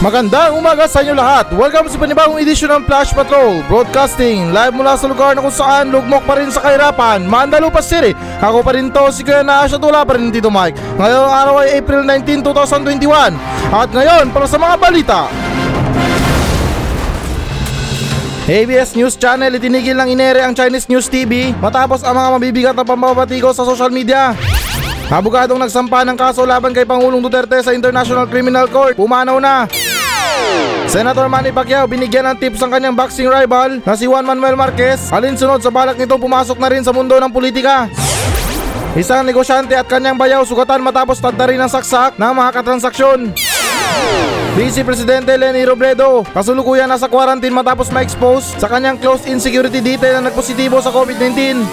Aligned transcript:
Magandang 0.00 0.56
umaga 0.56 0.88
sa 0.88 1.04
inyo 1.04 1.12
lahat. 1.12 1.52
Welcome 1.52 1.92
sa 1.92 2.00
panibagong 2.00 2.40
edisyon 2.40 2.72
ng 2.72 2.88
Flash 2.88 3.12
Patrol 3.12 3.60
Broadcasting 3.68 4.48
live 4.48 4.72
mula 4.72 4.96
sa 4.96 5.04
lugar 5.04 5.36
na 5.36 5.44
kung 5.44 5.52
saan 5.52 5.92
lugmok 5.92 6.24
pa 6.24 6.40
rin 6.40 6.48
sa 6.48 6.64
kahirapan, 6.64 7.28
Mandalupa 7.28 7.84
City. 7.84 8.16
Ako 8.40 8.64
pa 8.64 8.72
rin 8.72 8.88
to, 8.88 9.12
si 9.12 9.20
Kuya 9.20 9.44
Nash 9.44 9.76
at 9.76 9.84
wala 9.84 10.00
pa 10.08 10.16
rin 10.16 10.32
dito 10.32 10.48
Mike. 10.48 10.80
Ngayong 10.96 11.32
araw 11.36 11.54
ay 11.60 11.84
April 11.84 12.00
19, 12.08 12.40
2021. 12.40 13.36
At 13.76 13.92
ngayon, 13.92 14.32
para 14.32 14.48
sa 14.48 14.56
mga 14.56 14.74
balita. 14.80 15.20
ABS 18.48 18.96
News 18.96 19.20
Channel 19.20 19.52
itinigil 19.52 20.00
ng 20.00 20.16
inere 20.16 20.40
ang 20.48 20.56
Chinese 20.56 20.88
News 20.88 21.12
TV 21.12 21.52
matapos 21.60 22.00
ang 22.08 22.16
mga 22.16 22.28
mabibigat 22.40 22.72
na 22.72 22.88
pambabatigo 22.88 23.52
sa 23.52 23.68
social 23.68 23.92
media. 23.92 24.32
Abogadong 25.10 25.58
nagsampa 25.58 26.06
ng 26.06 26.14
kaso 26.14 26.46
laban 26.46 26.70
kay 26.70 26.86
Pangulong 26.86 27.18
Duterte 27.18 27.58
sa 27.66 27.74
International 27.74 28.30
Criminal 28.30 28.70
Court 28.70 28.94
pumanaw 28.94 29.42
na. 29.42 29.66
Senator 30.86 31.26
Manny 31.26 31.50
Pacquiao 31.50 31.90
binigyan 31.90 32.30
ng 32.30 32.38
tips 32.38 32.62
ang 32.62 32.70
kanyang 32.70 32.94
boxing 32.94 33.26
rival 33.26 33.82
na 33.82 33.98
si 33.98 34.06
Juan 34.06 34.22
Manuel 34.22 34.54
Marquez 34.54 35.10
alinsunod 35.10 35.66
sa 35.66 35.74
balak 35.74 35.98
nitong 35.98 36.22
pumasok 36.22 36.62
na 36.62 36.70
rin 36.70 36.86
sa 36.86 36.94
mundo 36.94 37.18
ng 37.18 37.26
politika. 37.26 37.90
Isang 38.94 39.26
negosyante 39.26 39.74
at 39.74 39.90
kanyang 39.90 40.14
bayaw 40.14 40.46
sugatan 40.46 40.78
matapos 40.78 41.18
tadtarin 41.18 41.58
ng 41.58 41.70
saksak 41.70 42.14
ng 42.14 42.30
mga 42.30 42.50
katransaksyon. 42.54 43.34
Vice 44.54 44.86
Presidente 44.86 45.34
Lenny 45.34 45.66
Robredo 45.66 46.22
kasulukuyan 46.30 46.86
nasa 46.86 47.10
quarantine 47.10 47.54
matapos 47.54 47.90
ma-expose 47.90 48.54
sa 48.62 48.70
kanyang 48.70 48.94
close-in 48.94 49.42
security 49.42 49.82
detail 49.82 50.22
na 50.22 50.30
nagpositibo 50.30 50.78
sa 50.78 50.94
COVID-19. 50.94 51.66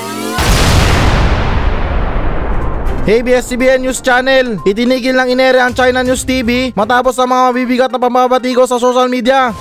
ABS-CBN 3.08 3.88
News 3.88 4.04
Channel, 4.04 4.60
itinigil 4.68 5.16
ng 5.16 5.32
inere 5.32 5.64
ang 5.64 5.72
China 5.72 6.04
News 6.04 6.28
TV 6.28 6.76
matapos 6.76 7.16
ang 7.16 7.32
mga 7.32 7.44
mabibigat 7.48 7.88
na 7.88 8.04
pambabatigo 8.04 8.68
sa 8.68 8.76
social 8.76 9.08
media. 9.08 9.56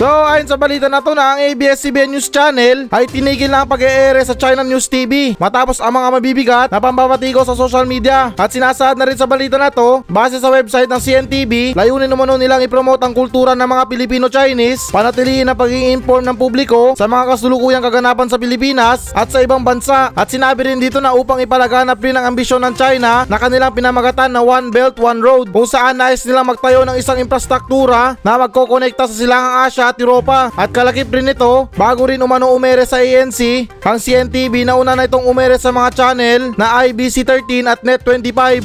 So 0.00 0.08
ayon 0.08 0.48
sa 0.48 0.56
balita 0.56 0.88
na 0.88 1.04
to 1.04 1.12
na 1.12 1.36
ang 1.36 1.44
ABS-CBN 1.52 2.16
News 2.16 2.32
Channel 2.32 2.88
ay 2.88 3.04
tinigil 3.04 3.52
na 3.52 3.60
ang 3.60 3.68
pag-eere 3.68 4.24
sa 4.24 4.32
China 4.32 4.64
News 4.64 4.88
TV 4.88 5.36
matapos 5.36 5.76
ang 5.76 5.92
mga 5.92 6.08
mabibigat 6.16 6.68
na 6.72 6.80
pambabatigo 6.80 7.44
sa 7.44 7.52
social 7.52 7.84
media. 7.84 8.32
At 8.40 8.48
sinasaad 8.48 8.96
na 8.96 9.04
rin 9.04 9.20
sa 9.20 9.28
balita 9.28 9.60
na 9.60 9.68
to, 9.68 10.00
base 10.08 10.40
sa 10.40 10.48
website 10.48 10.88
ng 10.88 10.96
CNTV, 10.96 11.76
layunin 11.76 12.08
naman 12.08 12.32
nilang 12.40 12.64
ipromote 12.64 13.04
ang 13.04 13.12
kultura 13.12 13.52
ng 13.52 13.68
mga 13.68 13.84
Pilipino-Chinese, 13.92 14.88
panatilihin 14.88 15.52
ang 15.52 15.60
pagiging 15.60 15.92
inform 15.92 16.24
ng 16.32 16.40
publiko 16.40 16.96
sa 16.96 17.04
mga 17.04 17.36
kasulukuyang 17.36 17.84
kaganapan 17.84 18.32
sa 18.32 18.40
Pilipinas 18.40 19.12
at 19.12 19.28
sa 19.28 19.44
ibang 19.44 19.60
bansa. 19.60 20.16
At 20.16 20.32
sinabi 20.32 20.64
rin 20.64 20.80
dito 20.80 20.96
na 21.04 21.12
upang 21.12 21.44
ipalaganap 21.44 22.00
rin 22.00 22.16
ang 22.16 22.32
ambisyon 22.32 22.64
ng 22.64 22.72
China 22.72 23.28
na 23.28 23.36
kanilang 23.36 23.76
pinamagatan 23.76 24.32
na 24.32 24.40
One 24.40 24.72
Belt, 24.72 24.96
One 24.96 25.20
Road 25.20 25.52
kung 25.52 25.68
saan 25.68 26.00
nais 26.00 26.24
nilang 26.24 26.48
magtayo 26.48 26.88
ng 26.88 26.96
isang 26.96 27.20
infrastruktura 27.20 28.16
na 28.24 28.40
magkokonekta 28.40 29.04
sa 29.04 29.12
silangang 29.12 29.56
Asya 29.68 29.89
at 29.90 29.98
Europa. 29.98 30.54
At 30.54 30.70
kalakip 30.70 31.10
rin 31.10 31.34
ito, 31.34 31.66
bago 31.74 32.06
rin 32.06 32.22
umano 32.22 32.54
umere 32.54 32.86
sa 32.86 33.02
ANC, 33.02 33.66
ang 33.82 33.98
CNTV 33.98 34.62
na 34.62 34.78
una 34.78 34.94
na 34.94 35.04
itong 35.04 35.26
umere 35.26 35.58
sa 35.58 35.74
mga 35.74 35.88
channel 35.92 36.54
na 36.54 36.86
IBC13 36.86 37.50
at 37.66 37.80
Net25. 37.82 38.62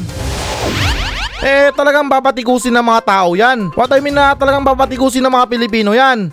Eh 1.46 1.70
talagang 1.76 2.08
babatikusin 2.08 2.74
ng 2.74 2.86
mga 2.86 3.02
tao 3.06 3.36
yan. 3.38 3.70
What 3.76 3.92
I 3.94 4.00
mean 4.00 4.16
na 4.16 4.34
talagang 4.34 4.64
babatikusin 4.64 5.22
ng 5.22 5.34
mga 5.34 5.46
Pilipino 5.52 5.92
yan. 5.94 6.32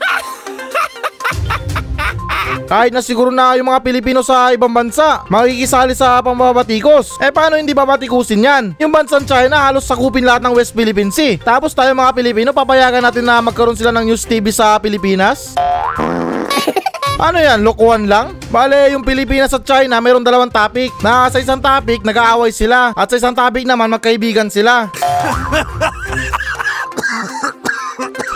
Kahit 2.66 2.92
na 2.92 3.04
siguro 3.04 3.28
na 3.28 3.56
yung 3.56 3.68
mga 3.68 3.84
Pilipino 3.84 4.24
sa 4.24 4.52
ibang 4.54 4.72
bansa 4.72 5.24
makikisali 5.28 5.92
sa 5.92 6.24
pambabatikos. 6.24 7.20
Eh 7.20 7.28
paano 7.28 7.60
hindi 7.60 7.76
babatikusin 7.76 8.46
yan? 8.46 8.64
Yung 8.80 8.92
bansang 8.92 9.28
China 9.28 9.60
halos 9.60 9.84
sakupin 9.84 10.24
lahat 10.24 10.40
ng 10.44 10.56
West 10.56 10.72
Philippine 10.72 11.12
Sea. 11.12 11.36
Tapos 11.40 11.76
tayo 11.76 11.92
mga 11.92 12.16
Pilipino 12.16 12.56
papayagan 12.56 13.04
natin 13.04 13.28
na 13.28 13.44
magkaroon 13.44 13.76
sila 13.76 13.92
ng 13.92 14.08
news 14.08 14.24
TV 14.24 14.48
sa 14.52 14.80
Pilipinas? 14.80 15.52
Ano 17.22 17.38
yan, 17.38 17.62
lokohan 17.62 18.10
lang? 18.10 18.34
Bale, 18.50 18.90
yung 18.90 19.06
Pilipinas 19.06 19.54
at 19.54 19.62
China 19.62 20.02
mayroong 20.02 20.26
dalawang 20.26 20.50
topic 20.50 20.90
na 21.06 21.30
sa 21.30 21.38
isang 21.38 21.62
topic 21.62 22.02
nag-aaway 22.02 22.50
sila 22.50 22.90
at 22.98 23.06
sa 23.06 23.14
isang 23.14 23.30
topic 23.30 23.62
naman 23.62 23.94
magkaibigan 23.94 24.50
sila. 24.50 24.90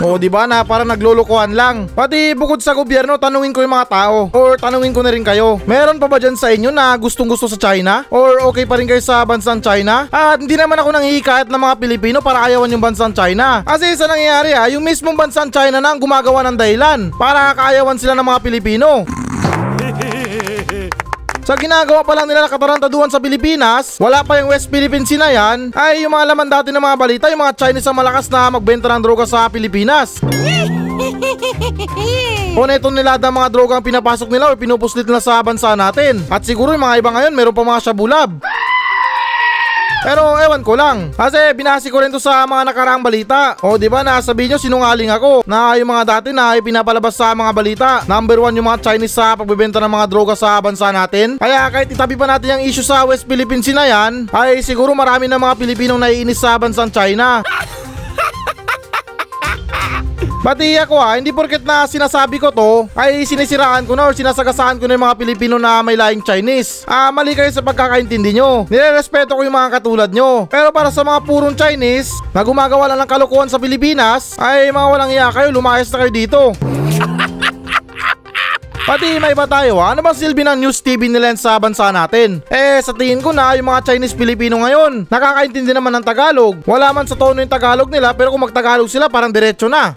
O 0.05 0.21
di 0.21 0.29
ba 0.29 0.45
na 0.45 0.61
parang 0.61 0.93
naglulukuhan 0.93 1.57
lang. 1.57 1.89
Pati 1.89 2.37
bukod 2.37 2.61
sa 2.61 2.77
gobyerno, 2.77 3.17
tanungin 3.17 3.57
ko 3.57 3.65
yung 3.65 3.73
mga 3.73 3.89
tao. 3.89 4.29
Or 4.37 4.61
tanungin 4.61 4.93
ko 4.93 5.01
na 5.01 5.09
rin 5.09 5.25
kayo. 5.25 5.57
Meron 5.65 5.97
pa 5.97 6.05
ba 6.05 6.21
dyan 6.21 6.37
sa 6.37 6.53
inyo 6.53 6.69
na 6.69 6.93
gustong 7.01 7.31
gusto 7.31 7.49
sa 7.49 7.57
China? 7.57 8.05
Or 8.13 8.45
okay 8.53 8.69
pa 8.69 8.77
rin 8.77 8.85
kayo 8.85 9.01
sa 9.01 9.25
bansang 9.25 9.65
China? 9.65 10.05
At 10.13 10.37
hindi 10.37 10.53
naman 10.53 10.77
ako 10.77 10.93
nanghihikayat 10.93 11.49
ng 11.49 11.63
mga 11.63 11.75
Pilipino 11.81 12.19
para 12.21 12.45
ayawan 12.45 12.69
yung 12.69 12.85
bansang 12.85 13.17
China. 13.17 13.65
Kasi 13.65 13.97
sa 13.97 14.05
nangyayari 14.05 14.53
ha, 14.53 14.69
yung 14.69 14.85
mismong 14.85 15.17
bansang 15.17 15.49
China 15.49 15.81
na 15.81 15.97
ang 15.97 16.01
gumagawa 16.01 16.45
ng 16.45 16.61
dahilan 16.61 17.09
para 17.17 17.57
kaayawan 17.57 17.97
sila 17.97 18.13
ng 18.13 18.27
mga 18.27 18.41
Pilipino. 18.45 19.09
Sa 21.47 21.55
ginagawa 21.55 22.03
pa 22.03 22.19
lang 22.19 22.27
nila 22.27 22.43
na 22.43 22.51
katarantaduhan 22.51 23.07
sa 23.07 23.23
Pilipinas, 23.23 24.03
wala 24.03 24.27
pa 24.27 24.43
yung 24.43 24.51
West 24.51 24.67
Philippine 24.67 25.07
Sea 25.07 25.15
na 25.15 25.31
yan, 25.31 25.71
ay 25.79 26.03
yung 26.03 26.11
mga 26.11 26.35
laman 26.35 26.51
dati 26.51 26.75
ng 26.75 26.83
mga 26.83 26.99
balita, 26.99 27.31
yung 27.31 27.39
mga 27.39 27.55
Chinese 27.55 27.87
ang 27.87 27.95
malakas 27.95 28.27
na 28.27 28.51
magbenta 28.51 28.91
ng 28.91 28.99
droga 28.99 29.31
sa 29.31 29.47
Pilipinas. 29.47 30.19
o 32.59 32.67
neto 32.67 32.91
nila 32.91 33.15
ang 33.15 33.31
mga 33.31 33.49
droga 33.55 33.79
ang 33.79 33.87
pinapasok 33.87 34.27
nila 34.27 34.51
o 34.51 34.59
pinupuslit 34.59 35.07
nila 35.07 35.23
sa 35.23 35.39
bansa 35.39 35.79
natin. 35.79 36.19
At 36.27 36.43
siguro 36.43 36.75
yung 36.75 36.83
mga 36.83 36.99
iba 36.99 37.15
ngayon, 37.15 37.39
meron 37.39 37.55
pa 37.55 37.63
mga 37.63 37.95
shabulab. 37.95 38.43
Pero 40.07 40.39
ewan 40.39 40.63
ko 40.63 40.79
lang. 40.79 41.11
Kasi 41.19 41.51
binasi 41.59 41.91
ko 41.91 41.99
rin 41.99 42.15
to 42.15 42.23
sa 42.23 42.47
mga 42.47 42.71
nakaraang 42.71 43.03
balita. 43.03 43.59
O 43.67 43.75
di 43.75 43.91
ba 43.91 44.07
nasabihin 44.07 44.55
nyo 44.55 44.59
sinungaling 44.63 45.11
ako 45.11 45.43
na 45.51 45.75
yung 45.75 45.91
mga 45.91 46.05
dati 46.07 46.31
na 46.31 46.55
pinapalabas 46.63 47.19
sa 47.19 47.35
mga 47.35 47.51
balita. 47.51 47.91
Number 48.07 48.39
one 48.39 48.55
yung 48.55 48.71
mga 48.71 48.87
Chinese 48.87 49.19
sa 49.19 49.35
pagbebenta 49.35 49.83
ng 49.83 49.91
mga 49.91 50.07
droga 50.07 50.39
sa 50.39 50.63
bansa 50.63 50.95
natin. 50.95 51.43
Kaya 51.43 51.67
kahit 51.75 51.91
itabi 51.91 52.15
pa 52.15 52.31
natin 52.31 52.55
yung 52.55 52.71
issue 52.71 52.87
sa 52.87 53.03
West 53.03 53.27
Philippine 53.27 53.67
Sea 53.67 53.75
na 53.75 53.91
yan, 53.91 54.31
ay 54.31 54.63
siguro 54.63 54.95
marami 54.95 55.27
na 55.27 55.43
mga 55.43 55.59
Pilipinong 55.59 55.99
naiinis 55.99 56.39
sa 56.39 56.55
bansang 56.55 56.95
China. 56.95 57.43
Pati 60.47 60.79
ako 60.79 60.95
ha, 60.97 61.19
hindi 61.19 61.35
porket 61.35 61.67
na 61.67 61.85
sinasabi 61.91 62.39
ko 62.39 62.55
to, 62.55 62.87
ay 62.95 63.27
sinisiraan 63.27 63.83
ko 63.83 63.99
na 63.99 64.07
or 64.07 64.15
sinasagasaan 64.15 64.79
ko 64.79 64.87
na 64.87 64.95
yung 64.95 65.05
mga 65.05 65.19
Pilipino 65.19 65.57
na 65.59 65.83
may 65.83 65.99
laing 65.99 66.23
Chinese. 66.23 66.87
Ah, 66.87 67.11
mali 67.11 67.35
kayo 67.35 67.51
sa 67.51 67.67
pagkakaintindi 67.67 68.37
nyo. 68.39 68.65
Nirerespeto 68.71 69.35
ko 69.35 69.43
yung 69.43 69.57
mga 69.59 69.83
katulad 69.83 70.11
nyo. 70.15 70.47
Pero 70.47 70.71
para 70.71 70.95
sa 70.95 71.03
mga 71.03 71.19
purong 71.27 71.59
Chinese, 71.59 72.15
na 72.31 72.47
gumagawa 72.47 72.87
lang 72.87 73.03
ng 73.03 73.11
kalokohan 73.11 73.51
sa 73.51 73.59
Pilipinas, 73.59 74.39
ay 74.39 74.71
mga 74.71 74.87
walang 74.87 75.11
iya 75.11 75.29
kayo, 75.35 75.51
lumayas 75.51 75.91
na 75.91 76.05
kayo 76.05 76.13
dito. 76.15 76.41
Pati 78.87 79.19
may 79.19 79.35
iba 79.35 79.51
tayo 79.51 79.83
ha? 79.83 79.91
Ano 79.91 79.99
bang 79.99 80.15
silbi 80.15 80.47
ng 80.47 80.63
news 80.63 80.79
TV 80.79 81.11
nila 81.11 81.35
sa 81.35 81.59
bansa 81.59 81.91
natin? 81.91 82.39
Eh 82.47 82.79
sa 82.79 82.95
tingin 82.95 83.19
ko 83.19 83.35
na 83.35 83.59
yung 83.59 83.67
mga 83.67 83.83
Chinese 83.83 84.15
Pilipino 84.15 84.63
ngayon 84.63 85.11
Nakakaintindi 85.11 85.75
naman 85.75 85.91
ng 85.99 86.07
Tagalog 86.07 86.63
Wala 86.63 86.95
man 86.95 87.03
sa 87.03 87.19
tono 87.19 87.43
yung 87.43 87.51
Tagalog 87.51 87.91
nila 87.91 88.15
pero 88.15 88.31
kung 88.31 88.47
magtagalog 88.47 88.87
sila 88.87 89.11
parang 89.11 89.35
diretso 89.35 89.67
na 89.67 89.91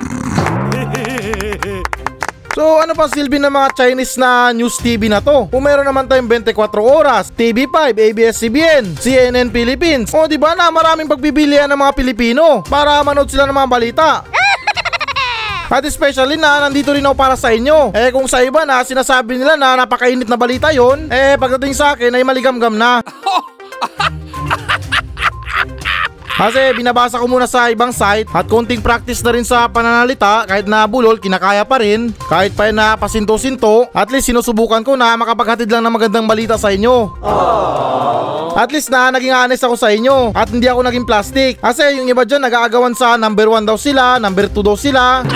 So 2.58 2.82
ano 2.82 2.98
pang 2.98 3.14
silbi 3.14 3.38
ng 3.38 3.54
mga 3.54 3.78
Chinese 3.78 4.18
na 4.18 4.50
news 4.58 4.82
TV 4.82 5.06
na 5.06 5.22
to? 5.22 5.46
Kung 5.54 5.62
meron 5.62 5.86
naman 5.86 6.10
tayong 6.10 6.26
24 6.26 6.58
oras, 6.82 7.30
TV5, 7.32 7.94
ABS-CBN, 7.94 9.00
CNN 9.00 9.48
Philippines. 9.48 10.12
O 10.12 10.28
di 10.28 10.36
ba 10.36 10.58
na 10.58 10.68
maraming 10.68 11.08
pagbibilihan 11.08 11.72
ng 11.72 11.80
mga 11.80 11.94
Pilipino 11.96 12.60
para 12.68 13.00
manood 13.06 13.32
sila 13.32 13.48
ng 13.48 13.56
mga 13.56 13.70
balita. 13.70 14.39
At 15.70 15.86
especially 15.86 16.34
na 16.34 16.66
nandito 16.66 16.90
rin 16.90 17.06
ako 17.06 17.14
para 17.14 17.38
sa 17.38 17.54
inyo. 17.54 17.94
Eh 17.94 18.10
kung 18.10 18.26
sa 18.26 18.42
iba 18.42 18.66
na 18.66 18.82
sinasabi 18.82 19.38
nila 19.38 19.54
na 19.54 19.78
napakainit 19.78 20.26
na 20.26 20.34
balita 20.34 20.74
yon, 20.74 21.14
eh 21.14 21.38
pagdating 21.38 21.78
sa 21.78 21.94
akin 21.94 22.18
ay 22.18 22.26
maligamgam 22.26 22.74
na. 22.74 23.06
Kasi 26.40 26.72
binabasa 26.72 27.20
ko 27.20 27.28
muna 27.28 27.44
sa 27.44 27.68
ibang 27.68 27.92
site 27.92 28.32
at 28.32 28.48
konting 28.48 28.80
practice 28.80 29.20
na 29.28 29.36
rin 29.36 29.44
sa 29.44 29.68
pananalita 29.68 30.48
kahit 30.48 30.72
na 30.72 30.88
bulol 30.88 31.20
kinakaya 31.20 31.68
pa 31.68 31.84
rin. 31.84 32.16
Kahit 32.32 32.56
pa 32.56 32.72
na 32.72 32.96
pasinto-sinto, 32.96 33.92
at 33.92 34.08
least 34.08 34.32
sinusubukan 34.32 34.80
ko 34.88 34.96
na 34.96 35.20
makapaghatid 35.20 35.68
lang 35.68 35.84
ng 35.84 36.00
magandang 36.00 36.32
balita 36.32 36.56
sa 36.56 36.72
inyo. 36.72 37.12
At 38.56 38.72
least 38.72 38.88
na 38.88 39.12
naging 39.12 39.36
honest 39.36 39.68
ako 39.68 39.76
sa 39.76 39.92
inyo 39.92 40.32
at 40.32 40.48
hindi 40.48 40.72
ako 40.72 40.80
naging 40.88 41.04
plastic. 41.04 41.60
Kasi 41.60 42.00
yung 42.00 42.08
iba 42.08 42.24
dyan 42.24 42.40
nag-aagawan 42.48 42.96
sa 42.96 43.20
number 43.20 43.52
1 43.52 43.68
daw 43.68 43.76
sila, 43.76 44.16
number 44.16 44.48
2 44.48 44.64
daw 44.64 44.80
sila. 44.80 45.28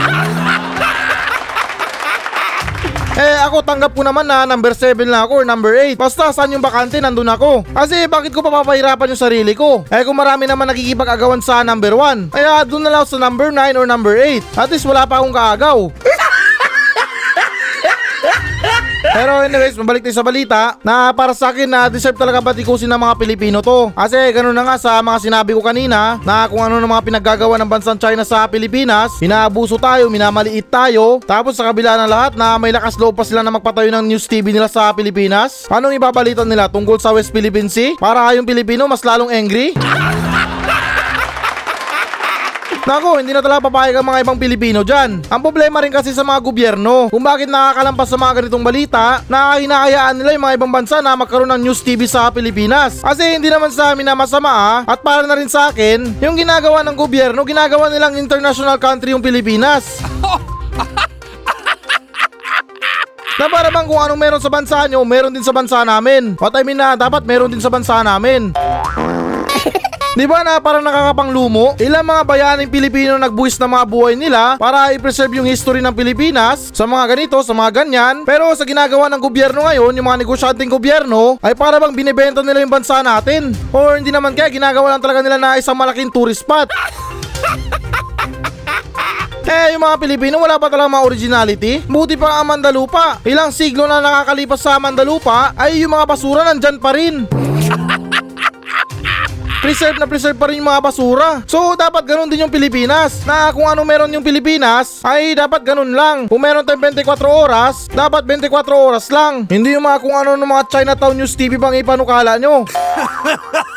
Eh 3.14 3.38
ako 3.46 3.62
tanggap 3.62 3.94
ko 3.94 4.02
naman 4.02 4.26
na 4.26 4.42
number 4.50 4.74
7 4.74 4.98
lang 5.06 5.30
ako 5.30 5.34
or 5.42 5.46
number 5.46 5.78
8. 5.78 6.02
Basta 6.02 6.34
saan 6.34 6.50
yung 6.50 6.66
bakante 6.66 6.98
nandun 6.98 7.30
ako. 7.30 7.62
Kasi 7.62 8.10
bakit 8.10 8.34
ko 8.34 8.42
papapahirapan 8.42 9.14
yung 9.14 9.22
sarili 9.22 9.54
ko? 9.54 9.86
Eh 9.94 10.02
kung 10.02 10.18
marami 10.18 10.50
naman 10.50 10.66
nakikipag-agawan 10.66 11.38
sa 11.38 11.62
number 11.62 11.94
1. 11.94 12.34
Kaya 12.34 12.66
doon 12.66 12.90
na 12.90 12.90
lang 12.90 13.06
sa 13.06 13.22
number 13.22 13.54
9 13.54 13.78
or 13.78 13.86
number 13.86 14.18
8. 14.18 14.58
At 14.58 14.74
least 14.74 14.90
wala 14.90 15.06
pa 15.06 15.22
akong 15.22 15.30
kaagaw. 15.30 15.94
Pero 19.04 19.44
anyways, 19.44 19.76
mabalik 19.76 20.08
tayo 20.08 20.16
sa 20.16 20.24
balita 20.24 20.80
na 20.80 21.12
para 21.12 21.36
sa 21.36 21.52
akin 21.52 21.68
na 21.68 21.92
deserve 21.92 22.16
talaga 22.16 22.40
batikusin 22.40 22.88
ng 22.88 23.02
mga 23.04 23.14
Pilipino 23.20 23.60
to. 23.60 23.92
Kasi 23.92 24.32
ganun 24.32 24.56
na 24.56 24.64
nga 24.64 24.76
sa 24.80 25.04
mga 25.04 25.20
sinabi 25.20 25.52
ko 25.52 25.60
kanina 25.60 26.24
na 26.24 26.48
kung 26.48 26.64
ano 26.64 26.80
ng 26.80 26.88
mga 26.88 27.04
pinaggagawa 27.04 27.60
ng 27.60 27.68
bansang 27.68 28.00
China 28.00 28.24
sa 28.24 28.48
Pilipinas, 28.48 29.12
pinaabuso 29.20 29.76
tayo, 29.76 30.08
minamaliit 30.08 30.72
tayo, 30.72 31.20
tapos 31.28 31.60
sa 31.60 31.68
kabila 31.68 32.00
ng 32.00 32.10
lahat 32.10 32.32
na 32.40 32.56
may 32.56 32.72
lakas 32.72 32.96
loob 32.96 33.20
pa 33.20 33.28
sila 33.28 33.44
na 33.44 33.52
magpatayo 33.52 33.92
ng 33.92 34.08
news 34.08 34.24
TV 34.24 34.56
nila 34.56 34.72
sa 34.72 34.88
Pilipinas. 34.96 35.68
Anong 35.68 36.00
ibabalitan 36.00 36.48
nila 36.48 36.72
tungkol 36.72 36.96
sa 36.96 37.12
West 37.12 37.36
Philippine 37.36 37.68
Sea? 37.68 38.00
Para 38.00 38.32
yung 38.40 38.48
Pilipino 38.48 38.88
mas 38.88 39.04
lalong 39.04 39.34
angry? 39.34 39.76
Nako, 42.84 43.16
hindi 43.16 43.32
na 43.32 43.40
talaga 43.40 43.72
papayag 43.72 43.96
ang 43.96 44.12
mga 44.12 44.28
ibang 44.28 44.36
Pilipino 44.36 44.84
dyan. 44.84 45.24
Ang 45.32 45.40
problema 45.40 45.80
rin 45.80 45.88
kasi 45.88 46.12
sa 46.12 46.20
mga 46.20 46.44
gobyerno, 46.44 47.08
kung 47.08 47.24
bakit 47.24 47.48
nakakalampas 47.48 48.12
sa 48.12 48.20
mga 48.20 48.44
ganitong 48.44 48.60
balita 48.60 49.24
na 49.32 49.56
hinahayaan 49.56 50.20
nila 50.20 50.36
yung 50.36 50.44
mga 50.44 50.56
ibang 50.60 50.68
bansa 50.68 51.00
na 51.00 51.16
magkaroon 51.16 51.48
ng 51.56 51.64
news 51.64 51.80
TV 51.80 52.04
sa 52.12 52.28
Pilipinas. 52.28 53.00
Kasi 53.00 53.40
hindi 53.40 53.48
naman 53.48 53.72
sa 53.72 53.96
amin 53.96 54.04
na 54.04 54.20
masama 54.20 54.52
ah, 54.52 54.78
at 54.84 55.00
para 55.00 55.24
na 55.24 55.40
rin 55.40 55.48
sa 55.48 55.72
akin, 55.72 56.20
yung 56.20 56.36
ginagawa 56.36 56.84
ng 56.84 57.00
gobyerno, 57.00 57.48
ginagawa 57.48 57.88
nilang 57.88 58.20
international 58.20 58.76
country 58.76 59.16
yung 59.16 59.24
Pilipinas. 59.24 60.04
Na 63.34 63.50
para 63.50 63.74
bang 63.74 63.90
kung 63.90 63.98
anong 63.98 64.22
meron 64.22 64.44
sa 64.44 64.52
bansa 64.52 64.86
nyo, 64.86 65.02
meron 65.02 65.34
din 65.34 65.42
sa 65.42 65.50
bansa 65.50 65.82
namin. 65.82 66.38
What 66.38 66.54
I 66.54 66.62
mean 66.62 66.78
na 66.78 66.94
dapat 66.94 67.26
meron 67.26 67.50
din 67.50 67.58
sa 67.58 67.74
bansa 67.74 68.06
namin. 68.06 68.54
Di 70.14 70.30
ba 70.30 70.46
na 70.46 70.62
parang 70.62 70.86
nakakapanglumo? 70.86 71.74
Ilang 71.82 72.06
mga 72.06 72.22
bayaning 72.22 72.70
Pilipino 72.70 73.18
nagbuwis 73.18 73.58
ng 73.58 73.66
mga 73.66 73.86
buhay 73.90 74.14
nila 74.14 74.62
para 74.62 74.94
i-preserve 74.94 75.42
yung 75.42 75.50
history 75.50 75.82
ng 75.82 75.90
Pilipinas 75.90 76.70
sa 76.70 76.86
mga 76.86 77.18
ganito, 77.18 77.42
sa 77.42 77.50
mga 77.50 77.82
ganyan. 77.82 78.22
Pero 78.22 78.54
sa 78.54 78.62
ginagawa 78.62 79.10
ng 79.10 79.18
gobyerno 79.18 79.66
ngayon, 79.66 79.98
yung 79.98 80.06
mga 80.06 80.22
negosyanteng 80.22 80.70
gobyerno, 80.70 81.42
ay 81.42 81.58
para 81.58 81.82
bang 81.82 81.98
binibenta 81.98 82.46
nila 82.46 82.62
yung 82.62 82.70
bansa 82.70 83.02
natin. 83.02 83.58
Or 83.74 83.98
hindi 83.98 84.14
naman 84.14 84.38
kaya 84.38 84.54
ginagawa 84.54 84.94
lang 84.94 85.02
talaga 85.02 85.26
nila 85.26 85.42
na 85.42 85.58
isang 85.58 85.74
malaking 85.74 86.14
tourist 86.14 86.46
spot. 86.46 86.70
Eh, 89.44 89.76
yung 89.76 89.86
mga 89.86 90.00
Pilipino 90.02 90.42
wala 90.42 90.58
pa 90.58 90.66
talaga 90.66 90.90
mga 90.90 91.06
originality. 91.06 91.74
Buti 91.86 92.18
pa 92.18 92.42
ang 92.42 92.50
Mandalupa. 92.50 93.22
Ilang 93.22 93.54
siglo 93.54 93.86
na 93.86 94.02
nakakalipas 94.02 94.58
sa 94.58 94.82
Mandalupa, 94.82 95.54
ay 95.54 95.84
yung 95.84 95.94
mga 95.94 96.10
basura 96.10 96.42
nandyan 96.48 96.82
pa 96.82 96.96
rin. 96.96 97.28
Preserve 99.64 99.96
na 99.96 100.04
preserve 100.04 100.36
pa 100.36 100.52
rin 100.52 100.60
yung 100.60 100.68
mga 100.68 100.84
basura. 100.84 101.40
So, 101.48 101.80
dapat 101.80 102.04
ganun 102.04 102.28
din 102.28 102.44
yung 102.44 102.52
Pilipinas. 102.52 103.24
Na 103.24 103.48
kung 103.56 103.64
ano 103.64 103.88
meron 103.88 104.12
yung 104.12 104.20
Pilipinas, 104.20 105.00
ay 105.08 105.40
dapat 105.40 105.64
ganun 105.64 105.96
lang. 105.96 106.28
Kung 106.28 106.44
meron 106.44 106.68
tayong 106.68 106.92
24 106.92 107.24
oras, 107.24 107.88
dapat 107.88 108.28
24 108.28 108.52
oras 108.76 109.08
lang. 109.08 109.48
Hindi 109.48 109.72
yung 109.80 109.88
mga 109.88 110.04
kung 110.04 110.20
ano 110.20 110.36
ng 110.36 110.52
mga 110.52 110.68
Chinatown 110.68 111.16
News 111.16 111.32
TV 111.40 111.56
pang 111.56 111.72
ipanukala 111.72 112.36
nyo. 112.36 112.68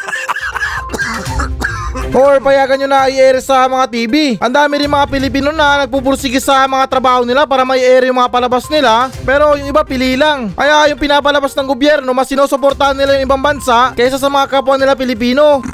Or 2.14 2.38
payagan 2.38 2.78
nyo 2.78 2.88
na 2.90 3.10
i-air 3.10 3.42
sa 3.42 3.66
mga 3.66 3.84
TV. 3.90 4.14
Ang 4.38 4.52
dami 4.54 4.78
rin 4.78 4.90
mga 4.90 5.10
Pilipino 5.10 5.50
na 5.50 5.84
nagpupursige 5.84 6.38
sa 6.38 6.68
mga 6.70 6.86
trabaho 6.86 7.26
nila 7.26 7.48
para 7.48 7.66
may 7.66 7.82
air 7.82 8.06
yung 8.06 8.20
mga 8.20 8.30
palabas 8.30 8.70
nila. 8.70 9.10
Pero 9.26 9.58
yung 9.58 9.66
iba 9.66 9.82
pili 9.82 10.14
lang. 10.14 10.54
Kaya 10.54 10.92
yung 10.92 11.00
pinapalabas 11.00 11.56
ng 11.58 11.66
gobyerno, 11.66 12.10
mas 12.14 12.30
sinusuportahan 12.30 12.94
nila 12.94 13.18
yung 13.18 13.26
ibang 13.26 13.42
bansa 13.42 13.90
kaysa 13.98 14.20
sa 14.20 14.30
mga 14.30 14.46
kapwa 14.46 14.78
nila 14.78 14.94
Pilipino. 14.94 15.64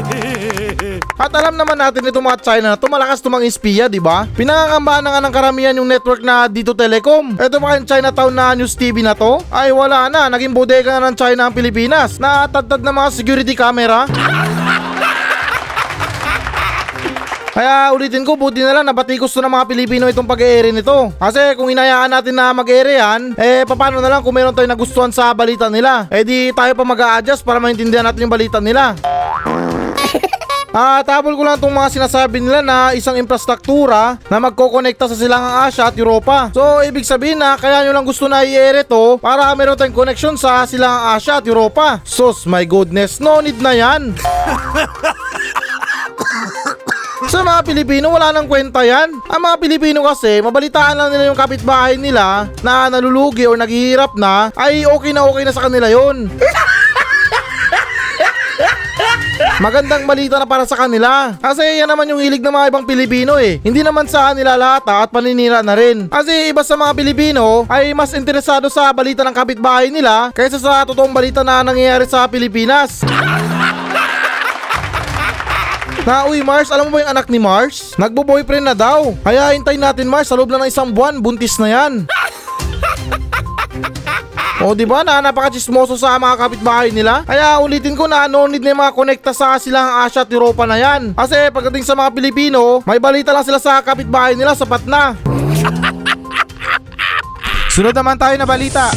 At 1.20 1.36
alam 1.36 1.52
naman 1.52 1.76
natin 1.76 2.00
itong 2.08 2.24
mga 2.24 2.40
China 2.40 2.66
na 2.72 2.78
tumalakas 2.80 3.20
tumang 3.20 3.44
espiya, 3.44 3.92
di 3.92 4.00
ba? 4.00 4.24
Pinangangambahan 4.32 5.04
na 5.04 5.10
nga 5.12 5.20
ng 5.20 5.34
karamihan 5.34 5.76
yung 5.76 5.84
network 5.84 6.24
na 6.24 6.48
dito 6.48 6.72
Telecom. 6.72 7.36
Ito 7.36 7.60
pa 7.60 7.76
yung 7.76 7.84
Chinatown 7.84 8.32
na 8.32 8.56
news 8.56 8.72
TV 8.72 9.04
na 9.04 9.12
to? 9.12 9.44
Ay 9.52 9.68
wala 9.68 10.08
na, 10.08 10.32
naging 10.32 10.56
bodega 10.56 10.96
na 10.96 11.12
ng 11.12 11.16
China 11.20 11.48
ang 11.48 11.54
Pilipinas. 11.54 12.16
Nakatagtad 12.16 12.80
na 12.80 12.92
mga 12.96 13.08
security 13.12 13.52
camera. 13.52 14.08
Kaya 17.60 17.92
ulitin 17.92 18.24
ko, 18.24 18.40
buti 18.40 18.64
na 18.64 18.72
lang 18.72 18.88
nabati 18.88 19.20
gusto 19.20 19.36
ng 19.44 19.52
mga 19.52 19.68
Pilipino 19.68 20.08
itong 20.08 20.24
pag-e 20.24 20.72
nito. 20.72 21.12
Kasi 21.20 21.52
kung 21.60 21.68
inayaan 21.68 22.08
natin 22.08 22.32
na 22.32 22.56
mag-e 22.56 22.96
yan, 22.96 23.36
eh 23.36 23.68
paano 23.68 24.00
na 24.00 24.08
lang 24.08 24.24
kung 24.24 24.32
meron 24.32 24.56
tayong 24.56 24.72
nagustuhan 24.72 25.12
sa 25.12 25.36
balita 25.36 25.68
nila? 25.68 26.08
Eh 26.08 26.24
di 26.24 26.56
tayo 26.56 26.72
pa 26.72 26.88
mag-a-adjust 26.88 27.44
para 27.44 27.60
maintindihan 27.60 28.08
natin 28.08 28.24
yung 28.24 28.32
balita 28.32 28.64
nila. 28.64 28.96
Ah, 30.70 31.02
tabol 31.02 31.34
ko 31.34 31.42
lang 31.42 31.58
itong 31.58 31.74
mga 31.74 31.90
sinasabi 31.98 32.38
nila 32.38 32.62
na 32.62 32.94
isang 32.94 33.18
infrastruktura 33.18 34.22
na 34.30 34.38
magkokonekta 34.38 35.10
sa 35.10 35.18
silangang 35.18 35.66
Asya 35.66 35.90
at 35.90 35.98
Europa. 35.98 36.46
So, 36.54 36.78
ibig 36.86 37.02
sabihin 37.02 37.42
na 37.42 37.58
kaya 37.58 37.82
nyo 37.82 37.90
lang 37.90 38.06
gusto 38.06 38.30
na 38.30 38.46
i-air 38.46 38.86
ito 38.86 39.18
para 39.18 39.50
meron 39.58 39.74
tayong 39.74 39.98
connection 39.98 40.38
sa 40.38 40.62
silangang 40.70 41.18
Asya 41.18 41.42
at 41.42 41.46
Europa. 41.50 41.98
Sus, 42.06 42.46
my 42.46 42.62
goodness, 42.62 43.18
no 43.18 43.42
need 43.42 43.58
na 43.58 43.74
yan. 43.74 44.14
Sa 47.30 47.46
mga 47.46 47.62
Pilipino, 47.62 48.10
wala 48.10 48.34
nang 48.34 48.50
kwenta 48.50 48.82
yan. 48.82 49.14
Ang 49.30 49.40
mga 49.46 49.56
Pilipino 49.62 50.02
kasi, 50.02 50.42
mabalitaan 50.42 50.98
lang 50.98 51.14
nila 51.14 51.30
yung 51.30 51.38
kapitbahay 51.38 51.94
nila 51.94 52.50
na 52.58 52.90
nalulugi 52.90 53.46
o 53.46 53.54
naghihirap 53.54 54.18
na, 54.18 54.50
ay 54.58 54.82
okay 54.82 55.14
na 55.14 55.22
okay 55.22 55.46
na 55.46 55.54
sa 55.54 55.62
kanila 55.70 55.86
yon. 55.86 56.26
Magandang 59.62 60.10
balita 60.10 60.42
na 60.42 60.48
para 60.48 60.66
sa 60.66 60.74
kanila. 60.74 61.38
Kasi 61.38 61.62
yan 61.78 61.86
naman 61.86 62.10
yung 62.10 62.18
hilig 62.18 62.42
ng 62.42 62.50
mga 62.50 62.66
ibang 62.74 62.82
Pilipino 62.82 63.38
eh. 63.38 63.62
Hindi 63.62 63.86
naman 63.86 64.10
sa 64.10 64.34
kanila 64.34 64.58
lahat 64.58 64.90
ah, 64.90 65.06
at 65.06 65.14
paninira 65.14 65.62
na 65.62 65.78
rin. 65.78 66.10
Kasi 66.10 66.50
iba 66.50 66.66
sa 66.66 66.74
mga 66.74 66.98
Pilipino 66.98 67.62
ay 67.70 67.94
mas 67.94 68.10
interesado 68.10 68.66
sa 68.66 68.90
balita 68.90 69.22
ng 69.22 69.36
kapitbahay 69.36 69.86
nila 69.86 70.34
kaysa 70.34 70.58
sa 70.58 70.82
totoong 70.82 71.14
balita 71.14 71.46
na 71.46 71.62
nangyayari 71.62 72.10
sa 72.10 72.26
Pilipinas. 72.26 73.06
Na 76.10 76.26
uy 76.26 76.42
Mars, 76.42 76.74
alam 76.74 76.90
mo 76.90 76.98
ba 76.98 77.06
yung 77.06 77.12
anak 77.14 77.30
ni 77.30 77.38
Mars? 77.38 77.94
Nagbo-boyfriend 77.94 78.66
na 78.66 78.74
daw. 78.74 79.14
Kaya 79.22 79.54
hintayin 79.54 79.78
natin 79.78 80.10
Mars, 80.10 80.26
sa 80.26 80.34
loob 80.34 80.50
lang 80.50 80.58
ng 80.58 80.66
isang 80.66 80.90
buwan, 80.90 81.22
buntis 81.22 81.54
na 81.62 81.70
yan. 81.70 81.92
O 84.60 84.76
di 84.76 84.84
ba 84.84 85.00
na 85.00 85.24
napaka-chismoso 85.24 85.96
sa 85.96 86.20
mga 86.20 86.36
kapitbahay 86.36 86.92
nila? 86.92 87.24
Kaya 87.24 87.56
ulitin 87.64 87.96
ko 87.96 88.04
na 88.04 88.28
no 88.28 88.44
need 88.44 88.60
na 88.60 88.76
mga 88.76 88.92
konekta 88.92 89.32
sa 89.32 89.56
silang 89.56 90.04
Asia 90.04 90.20
at 90.20 90.28
Europa 90.28 90.68
na 90.68 90.76
yan. 90.76 91.16
Kasi 91.16 91.48
pagdating 91.48 91.80
sa 91.80 91.96
mga 91.96 92.12
Pilipino, 92.12 92.84
may 92.84 93.00
balita 93.00 93.32
lang 93.32 93.40
sila 93.40 93.56
sa 93.56 93.80
kapitbahay 93.80 94.36
nila 94.36 94.52
sapat 94.52 94.84
na. 94.84 95.16
Sunod 97.72 97.96
naman 97.96 98.20
tayo 98.20 98.36
na 98.36 98.44
balita. 98.44 98.92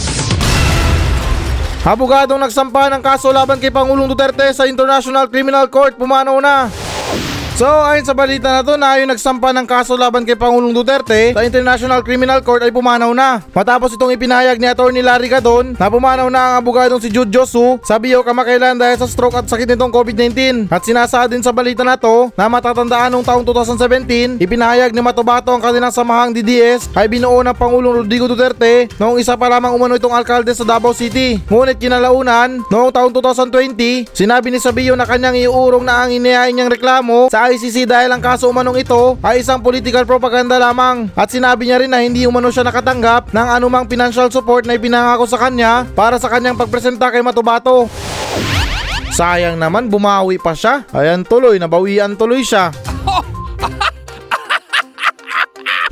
Abogadong 1.87 2.43
nagsampa 2.43 2.91
ng 2.91 2.99
kaso 2.99 3.31
laban 3.31 3.55
kay 3.55 3.71
Pangulong 3.71 4.11
Duterte 4.11 4.51
sa 4.51 4.67
International 4.67 5.31
Criminal 5.31 5.71
Court 5.71 5.95
pumanaw 5.95 6.43
na. 6.43 6.67
So 7.53 7.69
ayon 7.69 8.01
sa 8.01 8.17
balita 8.17 8.49
na 8.49 8.65
to 8.65 8.73
na 8.81 8.97
yung 8.97 9.13
nagsampa 9.13 9.53
ng 9.53 9.69
kaso 9.69 9.93
laban 9.93 10.25
kay 10.25 10.33
Pangulong 10.33 10.73
Duterte 10.73 11.37
sa 11.37 11.45
International 11.45 12.01
Criminal 12.01 12.41
Court 12.41 12.65
ay 12.65 12.73
pumanaw 12.73 13.13
na. 13.13 13.45
Matapos 13.53 13.93
itong 13.93 14.09
ipinahayag 14.09 14.57
ni 14.57 14.65
Atty. 14.65 15.05
Larry 15.05 15.29
Gadon 15.29 15.77
na 15.77 15.85
pumanaw 15.85 16.33
na 16.33 16.41
ang 16.57 16.65
abogadong 16.65 16.97
si 16.97 17.13
Jude 17.13 17.29
Josu 17.29 17.77
sa 17.85 18.01
biyo 18.01 18.25
kamakailan 18.25 18.73
dahil 18.81 18.97
sa 18.97 19.05
stroke 19.05 19.37
at 19.37 19.45
sakit 19.45 19.69
nitong 19.69 19.93
COVID-19. 19.93 20.65
At 20.73 20.81
sinasa 20.81 21.29
din 21.29 21.45
sa 21.45 21.53
balita 21.53 21.85
na 21.85 21.93
to 21.93 22.33
na 22.33 22.49
matatandaan 22.49 23.13
noong 23.13 23.21
taong 23.21 23.45
2017 23.45 24.41
ipinahayag 24.41 24.89
ni 24.89 25.05
Matobato 25.05 25.53
ang 25.53 25.61
kanilang 25.61 25.93
samahang 25.93 26.33
DDS 26.33 26.89
ay 26.97 27.05
binuo 27.05 27.37
ng 27.37 27.53
Pangulong 27.53 28.01
Rodrigo 28.01 28.25
Duterte 28.25 28.89
noong 28.97 29.21
isa 29.21 29.37
pa 29.37 29.45
lamang 29.45 29.77
umano 29.77 29.93
itong 29.93 30.17
alkalde 30.17 30.57
sa 30.57 30.65
Davao 30.65 30.89
City. 30.89 31.37
Ngunit 31.53 31.77
kinalaunan 31.77 32.65
noong 32.65 32.89
taong 32.89 33.13
2020 33.13 34.09
sinabi 34.09 34.49
ni 34.49 34.57
Sabio 34.57 34.97
na 34.97 35.05
kanyang 35.05 35.37
iurong 35.37 35.85
na 35.85 36.01
ang 36.01 36.09
inihain 36.09 36.49
niyang 36.49 36.73
reklamo 36.73 37.29
sa 37.29 37.42
ICC 37.51 37.83
dahil 37.83 38.07
ang 38.13 38.23
kaso 38.23 38.47
umanong 38.47 38.79
ito 38.79 39.19
ay 39.19 39.43
isang 39.43 39.59
political 39.59 40.07
propaganda 40.07 40.55
lamang 40.55 41.11
at 41.17 41.27
sinabi 41.27 41.67
niya 41.67 41.81
rin 41.83 41.91
na 41.91 41.99
hindi 41.99 42.23
umano 42.23 42.47
siya 42.47 42.63
nakatanggap 42.63 43.35
ng 43.35 43.47
anumang 43.59 43.89
financial 43.89 44.31
support 44.31 44.63
na 44.63 44.79
ipinangako 44.79 45.27
sa 45.27 45.35
kanya 45.35 45.83
para 45.91 46.15
sa 46.15 46.31
kanyang 46.31 46.55
pagpresenta 46.55 47.11
kay 47.11 47.19
Matubato. 47.19 47.91
Sayang 49.13 49.59
naman 49.59 49.91
bumawi 49.91 50.39
pa 50.39 50.55
siya. 50.55 50.87
Ayan 50.95 51.27
tuloy, 51.27 51.59
nabawian 51.59 52.15
tuloy 52.15 52.41
siya. 52.41 52.71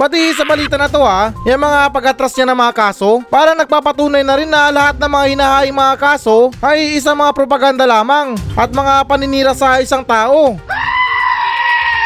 Pati 0.01 0.33
sa 0.33 0.41
balita 0.41 0.81
na 0.81 0.89
to 0.89 1.05
ha, 1.05 1.29
yung 1.45 1.61
mga 1.61 1.93
pag-atras 1.93 2.33
niya 2.33 2.49
ng 2.49 2.57
mga 2.57 2.73
kaso, 2.73 3.21
parang 3.29 3.53
nagpapatunay 3.53 4.25
na 4.25 4.33
rin 4.33 4.49
na 4.49 4.73
lahat 4.73 4.97
ng 4.97 5.11
mga 5.13 5.25
hinahaing 5.37 5.77
mga 5.77 5.95
kaso 6.01 6.49
ay 6.57 6.97
isang 6.97 7.13
mga 7.13 7.29
propaganda 7.37 7.85
lamang 7.85 8.33
at 8.57 8.73
mga 8.73 9.05
paninira 9.05 9.53
sa 9.53 9.77
isang 9.77 10.01
tao. 10.01 10.57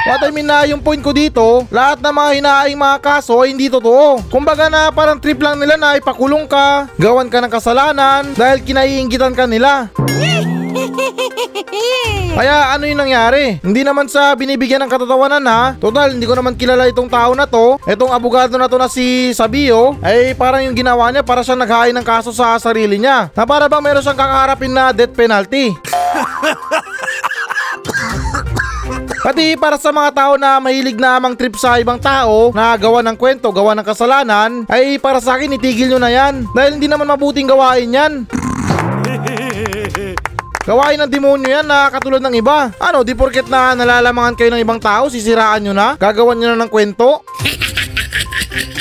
What 0.05 0.21
I 0.21 0.29
mean 0.29 0.45
na 0.45 0.69
yung 0.69 0.85
point 0.85 1.01
ko 1.01 1.09
dito, 1.09 1.65
lahat 1.73 1.97
ng 1.97 2.13
mga 2.13 2.31
hinahaing 2.37 2.77
mga 2.77 3.01
kaso 3.01 3.41
ay 3.41 3.57
hindi 3.57 3.73
totoo. 3.73 4.21
Kumbaga 4.29 4.69
na 4.69 4.93
parang 4.93 5.17
trip 5.17 5.41
lang 5.41 5.57
nila 5.57 5.81
na 5.81 5.97
ipakulong 5.97 6.45
ka, 6.45 6.93
gawan 7.01 7.25
ka 7.25 7.41
ng 7.41 7.49
kasalanan 7.49 8.21
dahil 8.37 8.61
kinaiinggitan 8.61 9.33
ka 9.33 9.49
nila. 9.49 9.89
Kaya 12.37 12.77
ano 12.77 12.85
yung 12.85 13.01
nangyari? 13.01 13.57
Hindi 13.65 13.81
naman 13.81 14.05
sa 14.05 14.37
binibigyan 14.37 14.85
ng 14.85 14.93
katatawanan 14.93 15.41
ha. 15.49 15.73
Total, 15.81 16.13
hindi 16.13 16.29
ko 16.29 16.37
naman 16.37 16.53
kilala 16.53 16.85
itong 16.85 17.09
tao 17.09 17.33
na 17.33 17.49
to. 17.49 17.81
Itong 17.89 18.13
abogado 18.13 18.61
na 18.61 18.69
to 18.69 18.77
na 18.77 18.85
si 18.85 19.33
Sabio, 19.33 19.97
ay 20.05 20.37
parang 20.37 20.61
yung 20.61 20.77
ginawa 20.77 21.09
niya 21.09 21.25
para 21.25 21.41
siyang 21.41 21.65
naghain 21.65 21.97
ng 21.97 22.05
kaso 22.05 22.29
sa 22.29 22.61
sarili 22.61 23.01
niya. 23.01 23.33
Na 23.33 23.49
para 23.49 23.65
bang 23.65 23.81
meron 23.81 24.05
siyang 24.05 24.21
kakaharapin 24.21 24.69
na 24.69 24.93
death 24.93 25.17
penalty. 25.17 25.73
Pati 29.25 29.57
para 29.57 29.73
sa 29.81 29.89
mga 29.89 30.13
tao 30.13 30.37
na 30.37 30.61
mahilig 30.61 31.01
na 31.01 31.17
amang 31.17 31.33
trip 31.33 31.57
sa 31.57 31.81
ibang 31.81 31.97
tao 31.97 32.53
na 32.53 32.77
gawa 32.77 33.01
ng 33.01 33.17
kwento, 33.17 33.49
gawa 33.49 33.73
ng 33.73 33.81
kasalanan, 33.81 34.69
ay 34.69 35.01
para 35.01 35.17
sa 35.17 35.33
akin 35.33 35.57
itigil 35.57 35.89
nyo 35.89 35.97
na 35.97 36.13
yan. 36.13 36.45
Dahil 36.53 36.77
hindi 36.77 36.85
naman 36.85 37.09
mabuting 37.09 37.49
gawain 37.49 37.89
yan. 37.89 38.29
Gawain 40.69 40.97
ng 41.01 41.09
demonyo 41.09 41.45
yan 41.45 41.65
na 41.65 41.89
katulad 41.89 42.21
ng 42.21 42.37
iba. 42.37 42.69
Ano, 42.77 43.01
di 43.01 43.17
porket 43.17 43.49
na 43.49 43.73
nalalamangan 43.73 44.37
kayo 44.37 44.49
ng 44.53 44.61
ibang 44.61 44.81
tao, 44.81 45.09
sisiraan 45.09 45.61
nyo 45.61 45.73
na? 45.73 45.97
Gagawan 45.97 46.37
nyo 46.37 46.53
na 46.53 46.61
ng 46.65 46.69
kwento? 46.69 47.25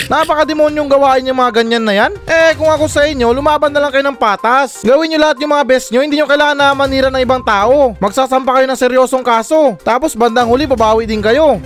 Napaka-demonyong 0.08 0.88
gawain 0.90 1.25
yung 1.25 1.40
mga 1.40 1.62
ganyan 1.62 1.84
na 1.84 1.94
yan. 1.96 2.12
Eh, 2.28 2.52
kung 2.61 2.68
ako 2.68 2.84
sa 2.88 3.08
inyo, 3.08 3.32
lumaban 3.32 3.73
na 3.73 3.80
lang 3.80 3.92
kayo 3.92 4.04
ng 4.04 4.20
patas. 4.20 4.84
Gawin 4.84 5.16
nyo 5.16 5.18
lahat 5.20 5.40
yung 5.40 5.52
mga 5.56 5.64
best 5.64 5.88
nyo, 5.88 6.00
hindi 6.04 6.20
nyo 6.20 6.28
kailangan 6.28 6.56
na 6.56 6.76
manira 6.76 7.08
ng 7.08 7.25
ibang 7.25 7.40
tao. 7.40 7.96
Magsasampa 7.96 8.61
kayo 8.61 8.66
ng 8.68 8.80
seryosong 8.80 9.25
kaso. 9.25 9.80
Tapos 9.80 10.12
bandang 10.12 10.49
huli, 10.49 10.68
babawi 10.68 11.08
din 11.08 11.25
kayo. 11.25 11.56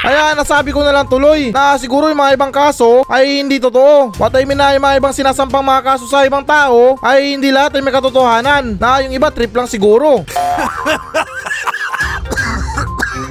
Kaya 0.00 0.32
nasabi 0.32 0.72
ko 0.72 0.80
na 0.80 0.96
lang 0.96 1.04
tuloy 1.12 1.52
na 1.52 1.76
siguro 1.76 2.08
yung 2.08 2.16
mga 2.16 2.32
ibang 2.32 2.48
kaso 2.48 3.04
ay 3.04 3.44
hindi 3.44 3.60
totoo. 3.60 4.16
What 4.16 4.32
I 4.32 4.48
mean 4.48 4.56
na 4.56 4.72
yung 4.72 4.80
mga 4.80 4.96
ibang 4.96 5.12
sinasampang 5.12 5.60
mga 5.60 5.84
kaso 5.84 6.08
sa 6.08 6.24
ibang 6.24 6.40
tao 6.40 6.96
ay 7.04 7.36
hindi 7.36 7.52
lahat 7.52 7.76
ay 7.76 7.84
may 7.84 7.92
katotohanan. 7.92 8.80
Na 8.80 9.04
yung 9.04 9.12
iba 9.12 9.28
trip 9.28 9.52
lang 9.52 9.68
siguro. 9.68 10.24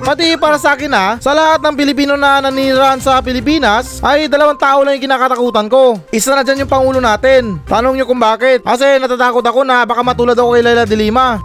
Pati 0.05 0.37
para 0.37 0.57
sa 0.57 0.73
akin 0.73 0.91
ha, 0.93 1.07
sa 1.17 1.33
lahat 1.33 1.61
ng 1.61 1.75
Pilipino 1.77 2.13
na 2.17 2.41
nanirahan 2.41 3.01
sa 3.01 3.21
Pilipinas, 3.21 4.01
ay 4.01 4.29
dalawang 4.29 4.57
tao 4.57 4.81
lang 4.81 4.97
yung 4.97 5.05
kinakatakutan 5.09 5.67
ko. 5.69 5.97
Isa 6.09 6.33
na 6.33 6.45
dyan 6.45 6.65
yung 6.65 6.71
pangulo 6.71 6.97
natin. 7.01 7.61
Tanong 7.65 7.97
nyo 7.97 8.05
kung 8.05 8.21
bakit. 8.21 8.61
Kasi 8.65 8.97
natatakot 8.97 9.45
ako 9.45 9.61
na 9.65 9.85
baka 9.85 10.01
matulad 10.01 10.37
ako 10.37 10.57
kay 10.57 10.63
Laila 10.65 10.85
de 10.85 10.97
Lima. 10.97 11.37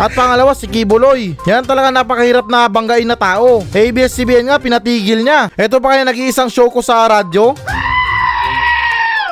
At 0.00 0.16
pangalawa 0.16 0.56
si 0.56 0.64
Kibuloy. 0.64 1.36
Yan 1.44 1.60
talaga 1.68 1.92
napakahirap 1.92 2.48
na 2.48 2.64
banggain 2.72 3.04
na 3.04 3.20
tao. 3.20 3.60
ABS-CBN 3.68 4.48
nga 4.48 4.56
pinatigil 4.56 5.20
niya. 5.20 5.52
Ito 5.52 5.76
pa 5.76 5.92
kaya 5.92 6.08
nag-iisang 6.08 6.48
show 6.48 6.72
ko 6.72 6.80
sa 6.80 7.04
radyo? 7.04 7.52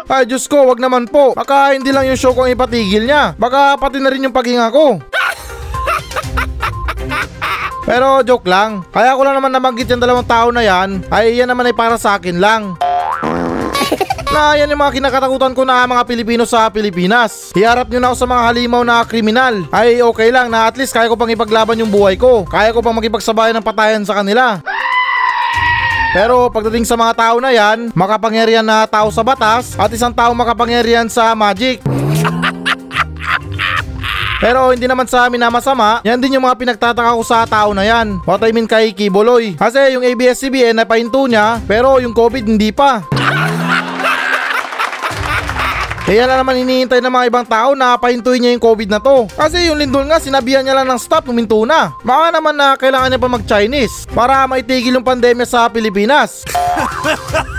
Ay 0.09 0.25
Diyos 0.29 0.45
ko, 0.49 0.69
wag 0.69 0.81
naman 0.81 1.09
po. 1.09 1.33
Baka 1.33 1.73
hindi 1.73 1.89
lang 1.93 2.09
yung 2.09 2.21
show 2.21 2.37
ko 2.37 2.45
ang 2.45 2.53
ipatigil 2.53 3.09
niya. 3.09 3.33
Baka 3.37 3.81
pati 3.81 3.97
na 4.01 4.13
rin 4.13 4.25
yung 4.25 4.33
paghinga 4.33 4.69
ko. 4.69 5.01
Pero 7.89 8.21
joke 8.21 8.45
lang. 8.45 8.85
Kaya 8.93 9.17
ko 9.17 9.25
lang 9.25 9.41
naman 9.41 9.49
nabanggit 9.49 9.89
yung 9.89 10.05
dalawang 10.05 10.29
tao 10.29 10.53
na 10.53 10.61
yan, 10.61 11.09
ay 11.09 11.41
yan 11.41 11.49
naman 11.49 11.65
ay 11.65 11.73
para 11.73 11.97
sa 11.97 12.21
akin 12.21 12.37
lang. 12.37 12.77
na 14.35 14.61
yan 14.61 14.69
yung 14.69 14.85
mga 14.85 15.01
kinakatakutan 15.01 15.57
ko 15.57 15.65
na 15.65 15.89
mga 15.89 16.05
Pilipino 16.05 16.45
sa 16.45 16.69
Pilipinas. 16.69 17.49
Hiharap 17.57 17.89
nyo 17.89 17.97
na 17.97 18.07
ako 18.13 18.17
sa 18.21 18.29
mga 18.29 18.43
halimaw 18.45 18.83
na 18.85 19.01
kriminal. 19.09 19.65
Ay 19.73 20.05
okay 20.05 20.29
lang 20.29 20.53
na 20.53 20.69
at 20.69 20.77
least 20.77 20.93
kaya 20.93 21.09
ko 21.09 21.17
pang 21.17 21.33
ipaglaban 21.33 21.81
yung 21.81 21.89
buhay 21.89 22.21
ko. 22.21 22.45
Kaya 22.45 22.77
ko 22.77 22.85
pang 22.85 22.93
makipagsabayan 22.93 23.57
ng 23.57 23.65
patayan 23.65 24.05
sa 24.05 24.21
kanila. 24.21 24.61
Pero 26.13 26.49
pagdating 26.49 26.89
sa 26.89 26.97
mga 26.97 27.13
tao 27.17 27.37
na 27.41 27.53
yan, 27.53 27.93
makapangyarihan 27.93 28.65
na 28.65 28.89
tao 28.89 29.13
sa 29.13 29.21
batas 29.25 29.77
at 29.77 29.93
isang 29.93 30.13
tao 30.13 30.33
makapangyarihan 30.33 31.09
sa 31.09 31.33
magic. 31.37 31.81
Pero 34.39 34.71
hindi 34.71 34.87
naman 34.87 35.11
sa 35.11 35.27
amin 35.27 35.43
na 35.43 35.51
masama, 35.51 35.99
yan 36.07 36.23
din 36.23 36.39
yung 36.39 36.47
mga 36.47 36.55
pinagtataka 36.55 37.19
ko 37.19 37.23
sa 37.27 37.43
tao 37.43 37.75
na 37.75 37.83
yan. 37.83 38.23
What 38.23 38.39
I 38.47 38.55
mean 38.55 38.71
kay 38.71 38.95
Kiboloy. 38.95 39.59
Kasi 39.59 39.99
yung 39.99 40.07
ABS-CBN 40.07 40.79
na 40.79 40.87
pahinto 40.87 41.27
niya, 41.27 41.59
pero 41.67 41.99
yung 41.99 42.15
COVID 42.15 42.47
hindi 42.47 42.71
pa. 42.71 43.03
Kaya 46.09 46.25
na 46.25 46.41
naman 46.41 46.65
hinihintay 46.65 47.05
ng 47.05 47.13
mga 47.13 47.29
ibang 47.29 47.45
tao 47.45 47.77
na 47.77 48.01
pahintuin 48.01 48.41
niya 48.41 48.57
yung 48.57 48.65
COVID 48.65 48.89
na 48.89 49.03
to. 49.03 49.29
Kasi 49.29 49.69
yung 49.69 49.77
lindol 49.77 50.09
nga 50.09 50.23
sinabihan 50.23 50.65
niya 50.65 50.81
lang 50.81 50.89
ng 50.89 51.03
stop 51.03 51.29
huminto 51.29 51.61
na. 51.69 51.93
Baka 52.01 52.33
naman 52.33 52.57
na 52.57 52.81
kailangan 52.81 53.13
niya 53.13 53.21
pa 53.21 53.29
mag-Chinese 53.29 54.09
para 54.15 54.49
maitigil 54.49 54.97
yung 54.97 55.05
pandemya 55.05 55.45
sa 55.45 55.69
Pilipinas. 55.69 56.49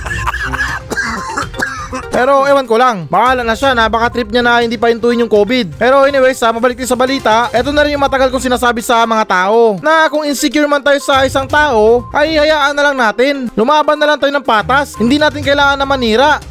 Pero 2.19 2.43
ewan 2.43 2.67
ko 2.67 2.75
lang, 2.75 3.07
bahala 3.07 3.47
na 3.47 3.55
siya 3.55 3.71
na 3.71 3.87
baka 3.87 4.11
trip 4.11 4.27
niya 4.27 4.43
na 4.43 4.59
hindi 4.59 4.75
pa 4.75 4.91
hintuin 4.91 5.23
yung 5.23 5.31
COVID. 5.31 5.79
Pero 5.79 6.03
anyways, 6.03 6.35
sa 6.35 6.51
mabalik 6.51 6.75
din 6.75 6.83
sa 6.83 6.99
balita, 6.99 7.47
eto 7.55 7.71
na 7.71 7.79
rin 7.79 7.95
yung 7.95 8.03
matagal 8.03 8.27
kong 8.27 8.43
sinasabi 8.43 8.83
sa 8.83 9.07
mga 9.07 9.23
tao. 9.23 9.79
Na 9.79 10.11
kung 10.11 10.27
insecure 10.27 10.67
man 10.67 10.83
tayo 10.83 10.99
sa 10.99 11.23
isang 11.23 11.47
tao, 11.47 12.03
ay 12.11 12.35
hayaan 12.35 12.75
na 12.75 12.83
lang 12.91 12.99
natin. 12.99 13.47
Lumaban 13.55 13.95
na 13.95 14.03
lang 14.03 14.19
tayo 14.19 14.35
ng 14.35 14.43
patas. 14.43 14.99
Hindi 14.99 15.15
natin 15.15 15.39
kailangan 15.39 15.79
na 15.79 15.87
manira. 15.87 16.43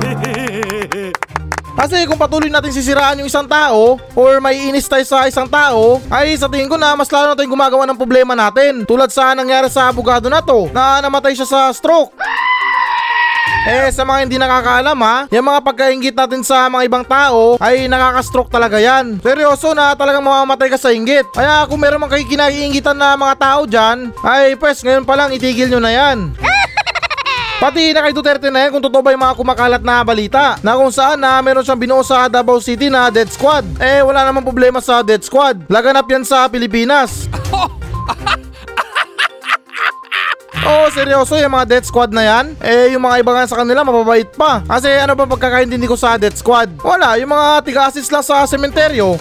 Kasi 1.76 2.08
kung 2.08 2.16
patuloy 2.16 2.48
natin 2.48 2.72
sisiraan 2.72 3.20
yung 3.20 3.28
isang 3.28 3.44
tao 3.44 4.00
or 4.16 4.40
may 4.40 4.72
inis 4.72 4.88
tayo 4.88 5.04
sa 5.04 5.28
isang 5.28 5.44
tao, 5.44 6.00
ay 6.08 6.32
sa 6.40 6.48
tingin 6.48 6.72
ko 6.72 6.80
na 6.80 6.96
mas 6.96 7.12
lalo 7.12 7.28
na 7.28 7.36
tayong 7.36 7.52
gumagawa 7.52 7.84
ng 7.84 8.00
problema 8.00 8.32
natin. 8.32 8.88
Tulad 8.88 9.12
sa 9.12 9.36
nangyari 9.36 9.68
sa 9.68 9.92
abogado 9.92 10.32
na 10.32 10.40
to, 10.40 10.72
na 10.72 11.04
namatay 11.04 11.36
siya 11.36 11.44
sa 11.44 11.68
stroke. 11.76 12.16
Eh 13.66 13.90
sa 13.90 14.06
mga 14.06 14.22
hindi 14.22 14.38
nakakaalam 14.38 14.94
ha, 15.02 15.16
yung 15.26 15.42
mga 15.50 15.60
pagkaingit 15.66 16.14
natin 16.14 16.46
sa 16.46 16.70
mga 16.70 16.86
ibang 16.86 17.02
tao 17.02 17.58
ay 17.58 17.90
nakaka-stroke 17.90 18.46
talaga 18.46 18.78
yan. 18.78 19.18
Seryoso 19.18 19.74
na 19.74 19.90
talagang 19.98 20.22
mamamatay 20.22 20.70
ka 20.70 20.78
sa 20.78 20.94
inggit. 20.94 21.26
Kaya 21.34 21.66
kung 21.66 21.82
meron 21.82 21.98
man 21.98 22.06
kayo 22.06 22.22
na 22.94 23.18
mga 23.18 23.34
tao 23.34 23.66
dyan, 23.66 24.14
ay 24.22 24.54
pwes 24.54 24.86
ngayon 24.86 25.02
pa 25.02 25.18
lang 25.18 25.34
itigil 25.34 25.66
nyo 25.66 25.82
na 25.82 25.90
yan. 25.90 26.30
Pati 27.66 27.90
na 27.90 28.06
kay 28.06 28.14
Duterte 28.14 28.54
na 28.54 28.62
yan 28.62 28.78
kung 28.78 28.86
totoo 28.86 29.02
ba 29.02 29.10
yung 29.10 29.26
mga 29.26 29.34
kumakalat 29.34 29.82
na 29.82 30.06
balita 30.06 30.62
na 30.62 30.78
kung 30.78 30.94
saan 30.94 31.18
na 31.18 31.42
meron 31.42 31.66
siyang 31.66 31.82
binuo 31.82 32.06
sa 32.06 32.30
Davao 32.30 32.62
City 32.62 32.86
na 32.86 33.10
dead 33.10 33.26
squad. 33.34 33.66
Eh 33.82 33.98
wala 33.98 34.22
namang 34.22 34.46
problema 34.46 34.78
sa 34.78 35.02
dead 35.02 35.26
squad. 35.26 35.66
Laganap 35.66 36.06
yan 36.06 36.22
sa 36.22 36.46
Pilipinas. 36.46 37.26
Oo, 40.66 40.82
oh, 40.82 40.90
seryoso 40.90 41.38
yung 41.38 41.54
mga 41.54 41.78
death 41.78 41.86
squad 41.86 42.10
na 42.10 42.26
yan. 42.26 42.58
Eh, 42.58 42.90
yung 42.90 43.06
mga 43.06 43.22
iba 43.22 43.30
nga 43.30 43.46
sa 43.46 43.62
kanila 43.62 43.86
mababait 43.86 44.26
pa. 44.34 44.66
Kasi 44.66 44.90
ano 44.98 45.14
ba 45.14 45.30
pagkakaintindi 45.30 45.86
ko 45.86 45.94
sa 45.94 46.18
death 46.18 46.42
squad? 46.42 46.74
Wala, 46.82 47.14
yung 47.22 47.30
mga 47.30 47.62
tiga-assist 47.62 48.10
lang 48.10 48.26
sa 48.26 48.42
sementeryo. 48.50 49.14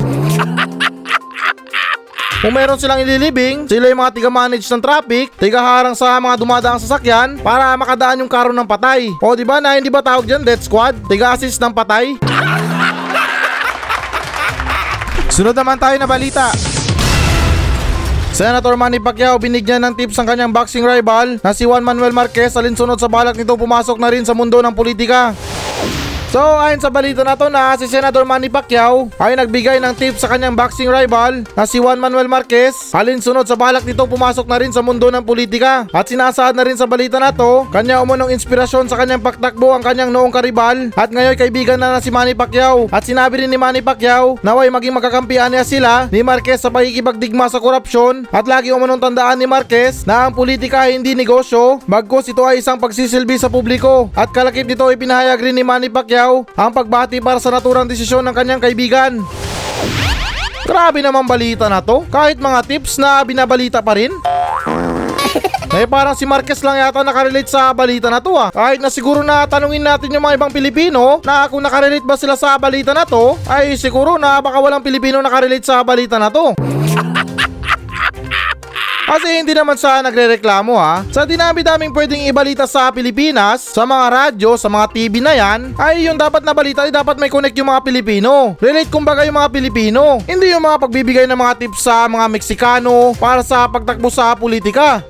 Kung 2.42 2.54
meron 2.54 2.82
silang 2.82 3.02
ililibing, 3.02 3.70
sila 3.70 3.90
yung 3.90 4.02
mga 4.02 4.14
tiga-manage 4.18 4.66
ng 4.70 4.82
traffic, 4.82 5.30
tiga-harang 5.38 5.94
sa 5.94 6.18
mga 6.18 6.36
dumadaang 6.38 6.82
sasakyan 6.82 7.38
para 7.42 7.78
makadaan 7.78 8.20
yung 8.22 8.30
karo 8.30 8.50
ng 8.50 8.66
patay. 8.66 9.14
O 9.22 9.36
di 9.38 9.46
ba 9.46 9.62
na 9.62 9.78
hindi 9.78 9.90
ba 9.90 10.02
tawag 10.02 10.26
dyan 10.26 10.46
death 10.46 10.66
squad? 10.66 10.96
Tiga-assist 11.06 11.62
ng 11.62 11.74
patay? 11.74 12.18
Sunod 15.36 15.58
naman 15.58 15.78
tayo 15.78 15.98
na 15.98 16.10
balita. 16.10 16.75
Senator 18.36 18.76
Manny 18.76 19.00
Pacquiao 19.00 19.40
binigyan 19.40 19.80
ng 19.80 19.96
tips 19.96 20.20
ang 20.20 20.28
kanyang 20.28 20.52
boxing 20.52 20.84
rival 20.84 21.40
na 21.40 21.56
si 21.56 21.64
Juan 21.64 21.88
Manuel 21.88 22.12
Marquez 22.12 22.52
alinsunod 22.60 23.00
sa 23.00 23.08
balak 23.08 23.40
nito 23.40 23.56
pumasok 23.56 23.96
na 23.96 24.12
rin 24.12 24.28
sa 24.28 24.36
mundo 24.36 24.60
ng 24.60 24.76
politika. 24.76 25.32
So 26.34 26.42
ayon 26.44 26.84
sa 26.84 26.92
balita 26.92 27.24
na 27.24 27.38
to 27.40 27.48
na 27.48 27.80
si 27.80 27.88
Senador 27.88 28.28
Manny 28.28 28.52
Pacquiao 28.52 29.08
ay 29.22 29.40
nagbigay 29.40 29.80
ng 29.80 29.96
tips 29.96 30.20
sa 30.20 30.28
kanyang 30.28 30.58
boxing 30.58 30.92
rival 30.92 31.48
na 31.56 31.64
si 31.64 31.80
Juan 31.80 31.96
Manuel 31.96 32.28
Marquez. 32.28 32.92
Alinsunod 32.92 33.48
sa 33.48 33.56
balak 33.56 33.88
nito 33.88 34.04
pumasok 34.04 34.44
na 34.44 34.60
rin 34.60 34.74
sa 34.76 34.84
mundo 34.84 35.08
ng 35.08 35.24
politika. 35.24 35.88
At 35.96 36.12
sinasaad 36.12 36.60
na 36.60 36.68
rin 36.68 36.76
sa 36.76 36.90
balita 36.90 37.24
na 37.24 37.32
to, 37.32 37.64
kanya 37.72 38.04
umunong 38.04 38.36
inspirasyon 38.36 38.92
sa 38.92 39.00
kanyang 39.00 39.24
pagtakbo 39.24 39.72
ang 39.72 39.80
kanyang 39.80 40.12
noong 40.12 40.34
karibal. 40.34 40.92
At 41.00 41.14
ngayon 41.14 41.40
kaibigan 41.40 41.80
na 41.80 41.96
na 41.96 42.04
si 42.04 42.12
Manny 42.12 42.36
Pacquiao. 42.36 42.92
At 42.92 43.08
sinabi 43.08 43.46
rin 43.46 43.52
ni 43.54 43.56
Manny 43.56 43.80
Pacquiao 43.80 44.36
na 44.44 44.60
way 44.60 44.68
maging 44.68 44.98
magkakampihan 44.98 45.48
niya 45.48 45.64
sila 45.64 46.12
ni 46.12 46.20
Marquez 46.20 46.60
sa 46.60 46.68
pakikipagdigma 46.68 47.48
sa 47.48 47.64
korupsyon. 47.64 48.28
At 48.36 48.44
lagi 48.50 48.76
umunong 48.76 49.00
tandaan 49.00 49.40
ni 49.40 49.48
Marquez 49.48 50.04
na 50.04 50.28
ang 50.28 50.36
politika 50.36 50.84
ay 50.84 51.00
hindi 51.00 51.16
negosyo. 51.16 51.80
Bagkus 51.88 52.28
ito 52.28 52.44
ay 52.44 52.60
isang 52.60 52.76
pagsisilbi 52.76 53.40
sa 53.40 53.48
publiko. 53.48 54.12
At 54.12 54.36
kalakip 54.36 54.68
nito 54.68 54.84
ay 54.84 55.00
pinahayag 55.00 55.40
rin 55.40 55.56
ni 55.56 55.64
Manny 55.64 55.88
Pacquiao 56.16 56.48
ang 56.56 56.72
pagbati 56.72 57.20
para 57.20 57.44
sa 57.44 57.52
naturang 57.52 57.92
desisyon 57.92 58.24
ng 58.24 58.32
kanyang 58.32 58.64
kaibigan. 58.64 59.20
Grabe 60.64 61.04
naman 61.04 61.28
balita 61.28 61.68
na 61.68 61.84
to, 61.84 62.08
kahit 62.08 62.40
mga 62.40 62.64
tips 62.64 62.96
na 63.04 63.20
binabalita 63.28 63.84
pa 63.84 64.00
rin. 64.00 64.16
Eh 65.76 65.84
parang 65.84 66.16
si 66.16 66.24
Marquez 66.24 66.64
lang 66.64 66.80
yata 66.80 67.04
nakarelate 67.04 67.52
sa 67.52 67.76
balita 67.76 68.08
na 68.08 68.24
to 68.24 68.32
ah. 68.40 68.48
Kahit 68.48 68.80
na 68.80 68.88
siguro 68.88 69.28
na 69.28 69.44
tanungin 69.44 69.84
natin 69.84 70.08
yung 70.08 70.24
mga 70.24 70.40
ibang 70.40 70.56
Pilipino 70.56 71.20
na 71.20 71.52
kung 71.52 71.60
nakarelate 71.60 72.08
ba 72.08 72.16
sila 72.16 72.40
sa 72.40 72.56
balita 72.56 72.96
na 72.96 73.04
to, 73.04 73.36
ay 73.52 73.76
siguro 73.76 74.16
na 74.16 74.40
baka 74.40 74.56
walang 74.64 74.80
Pilipino 74.80 75.20
nakarelate 75.20 75.68
sa 75.68 75.84
balita 75.84 76.16
na 76.16 76.32
to. 76.32 76.56
Kasi 79.06 79.38
hindi 79.38 79.54
naman 79.54 79.78
sa 79.78 80.02
nagrereklamo 80.02 80.74
ha. 80.82 81.06
Sa 81.14 81.30
dinami-daming 81.30 81.94
pwedeng 81.94 82.26
ibalita 82.26 82.66
sa 82.66 82.90
Pilipinas, 82.90 83.62
sa 83.62 83.86
mga 83.86 84.06
radyo, 84.10 84.58
sa 84.58 84.66
mga 84.66 84.86
TV 84.90 85.22
na 85.22 85.38
yan, 85.38 85.78
ay 85.78 86.10
yung 86.10 86.18
dapat 86.18 86.42
na 86.42 86.58
balita 86.58 86.90
ay 86.90 86.92
dapat 86.92 87.22
may 87.22 87.30
connect 87.30 87.54
yung 87.54 87.70
mga 87.70 87.86
Pilipino. 87.86 88.58
Relate 88.58 88.90
kumbaga 88.90 89.22
yung 89.22 89.38
mga 89.38 89.54
Pilipino. 89.54 90.18
Hindi 90.26 90.50
yung 90.50 90.66
mga 90.66 90.82
pagbibigay 90.82 91.26
ng 91.30 91.38
mga 91.38 91.54
tips 91.62 91.86
sa 91.86 92.10
mga 92.10 92.26
Meksikano 92.34 93.14
para 93.22 93.46
sa 93.46 93.70
pagtakbo 93.70 94.10
sa 94.10 94.34
politika. 94.34 95.06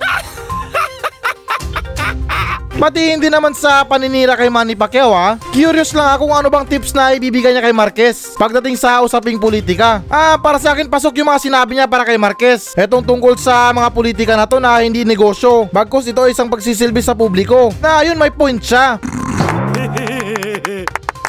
Pati 2.76 3.16
hindi 3.16 3.32
naman 3.32 3.56
sa 3.56 3.88
paninira 3.88 4.36
kay 4.36 4.52
Manny 4.52 4.76
Pacquiao 4.76 5.16
ha. 5.16 5.40
Curious 5.56 5.96
lang 5.96 6.12
ako 6.12 6.28
kung 6.28 6.38
ano 6.44 6.52
bang 6.52 6.68
tips 6.68 6.92
na 6.92 7.16
ibibigay 7.16 7.56
niya 7.56 7.64
kay 7.64 7.72
Marquez 7.72 8.36
pagdating 8.36 8.76
sa 8.76 9.00
usaping 9.00 9.40
politika. 9.40 10.04
Ah, 10.12 10.36
para 10.36 10.60
sa 10.60 10.76
akin 10.76 10.92
pasok 10.92 11.24
yung 11.24 11.32
mga 11.32 11.40
sinabi 11.40 11.80
niya 11.80 11.88
para 11.88 12.04
kay 12.04 12.20
Marquez. 12.20 12.76
Etong 12.76 13.08
tungkol 13.08 13.40
sa 13.40 13.72
mga 13.72 13.90
politika 13.96 14.36
na 14.36 14.44
to 14.44 14.60
na 14.60 14.84
hindi 14.84 15.08
negosyo. 15.08 15.72
Bagkus 15.72 16.12
ito 16.12 16.28
isang 16.28 16.52
pagsisilbi 16.52 17.00
sa 17.00 17.16
publiko. 17.16 17.72
Na 17.80 18.04
yun 18.04 18.20
may 18.20 18.36
point 18.36 18.60
siya. 18.60 19.00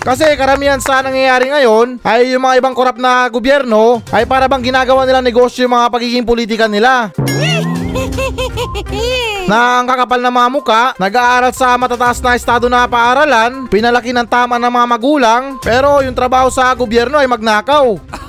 Kasi 0.02 0.26
karamihan 0.34 0.82
sa 0.82 0.98
nangyayari 1.02 1.50
ngayon 1.54 2.02
ay 2.02 2.34
yung 2.34 2.42
mga 2.42 2.58
ibang 2.58 2.74
korap 2.74 2.98
na 2.98 3.30
gobyerno 3.30 4.02
ay 4.10 4.26
para 4.26 4.50
bang 4.50 4.66
ginagawa 4.66 5.06
nila 5.06 5.22
negosyo 5.22 5.66
yung 5.66 5.78
mga 5.78 5.94
pagiging 5.94 6.26
politika 6.26 6.66
nila. 6.66 7.14
na 7.14 7.55
ang 9.50 9.86
kakapal 9.86 10.20
na 10.20 10.32
mga 10.32 10.48
muka, 10.50 10.82
nag-aaral 10.96 11.52
sa 11.52 11.76
matataas 11.76 12.18
na 12.20 12.36
estado 12.36 12.66
na 12.68 12.88
paaralan, 12.88 13.68
pinalaki 13.68 14.12
ng 14.12 14.28
tama 14.28 14.56
ng 14.58 14.72
mga 14.72 14.86
magulang, 14.88 15.42
pero 15.60 16.00
yung 16.02 16.16
trabaho 16.16 16.48
sa 16.50 16.72
gobyerno 16.74 17.18
ay 17.20 17.28
magnakaw. 17.28 17.96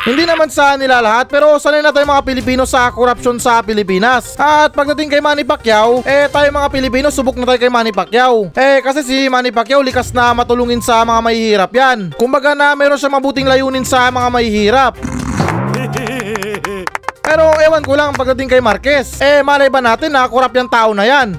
Hindi 0.00 0.24
naman 0.24 0.48
sa 0.48 0.80
nila 0.80 1.04
lahat 1.04 1.28
pero 1.28 1.60
sanay 1.60 1.84
na 1.84 1.92
tayo 1.92 2.08
mga 2.08 2.24
Pilipino 2.24 2.64
sa 2.64 2.88
korupsyon 2.88 3.36
sa 3.36 3.60
Pilipinas. 3.60 4.32
At 4.40 4.72
pagdating 4.72 5.12
kay 5.12 5.20
Manny 5.20 5.44
Pacquiao, 5.44 6.00
eh 6.08 6.24
tayo 6.32 6.48
mga 6.48 6.72
Pilipino 6.72 7.12
subok 7.12 7.36
na 7.36 7.44
tayo 7.44 7.60
kay 7.60 7.68
Manny 7.68 7.92
Pacquiao. 7.92 8.48
Eh 8.56 8.80
kasi 8.80 9.04
si 9.04 9.28
Manny 9.28 9.52
Pacquiao 9.52 9.84
likas 9.84 10.10
na 10.16 10.32
matulungin 10.32 10.80
sa 10.80 11.04
mga 11.04 11.20
mahihirap 11.20 11.70
yan. 11.76 11.98
Kumbaga 12.16 12.56
na 12.56 12.72
meron 12.72 12.96
siya 12.96 13.12
mabuting 13.12 13.44
layunin 13.44 13.84
sa 13.84 14.08
mga 14.08 14.28
mahihirap. 14.32 15.19
Pero 17.30 17.54
ewan 17.62 17.86
ko 17.86 17.94
lang 17.94 18.10
pagdating 18.10 18.50
kay 18.50 18.58
Marquez. 18.58 19.22
Eh 19.22 19.38
malay 19.46 19.70
ba 19.70 19.78
natin 19.78 20.10
na 20.10 20.26
kurap 20.26 20.50
yung 20.50 20.66
tao 20.66 20.90
na 20.90 21.06
yan? 21.06 21.38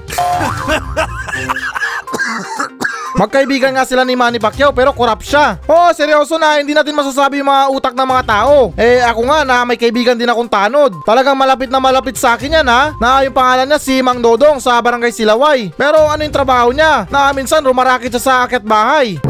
Magkaibigan 3.12 3.76
nga 3.76 3.84
sila 3.84 4.08
ni 4.08 4.16
Manny 4.16 4.40
Pacquiao 4.40 4.72
pero 4.72 4.88
korap 4.96 5.20
siya. 5.20 5.60
Oo, 5.68 5.92
seryoso 5.92 6.40
na, 6.40 6.56
hindi 6.56 6.72
natin 6.72 6.96
masasabi 6.96 7.44
yung 7.44 7.52
mga 7.52 7.64
utak 7.68 7.92
ng 7.92 8.08
mga 8.08 8.24
tao. 8.24 8.72
Eh 8.72 9.04
ako 9.04 9.20
nga 9.28 9.44
na 9.44 9.68
may 9.68 9.76
kaibigan 9.76 10.16
din 10.16 10.32
akong 10.32 10.48
tanod. 10.48 10.96
Talagang 11.04 11.36
malapit 11.36 11.68
na 11.68 11.76
malapit 11.76 12.16
sa 12.16 12.40
akin 12.40 12.64
yan 12.64 12.66
ha. 12.72 12.96
Na 12.96 13.20
yung 13.20 13.36
pangalan 13.36 13.68
niya 13.68 13.76
si 13.76 14.00
Mang 14.00 14.24
Dodong 14.24 14.64
sa 14.64 14.80
Barangay 14.80 15.12
Silaway. 15.12 15.76
Pero 15.76 16.08
ano 16.08 16.24
yung 16.24 16.32
trabaho 16.32 16.72
niya? 16.72 17.04
Na 17.12 17.36
minsan 17.36 17.60
rumarakit 17.60 18.08
siya 18.16 18.22
sa 18.24 18.34
akit 18.48 18.64
bahay. 18.64 19.20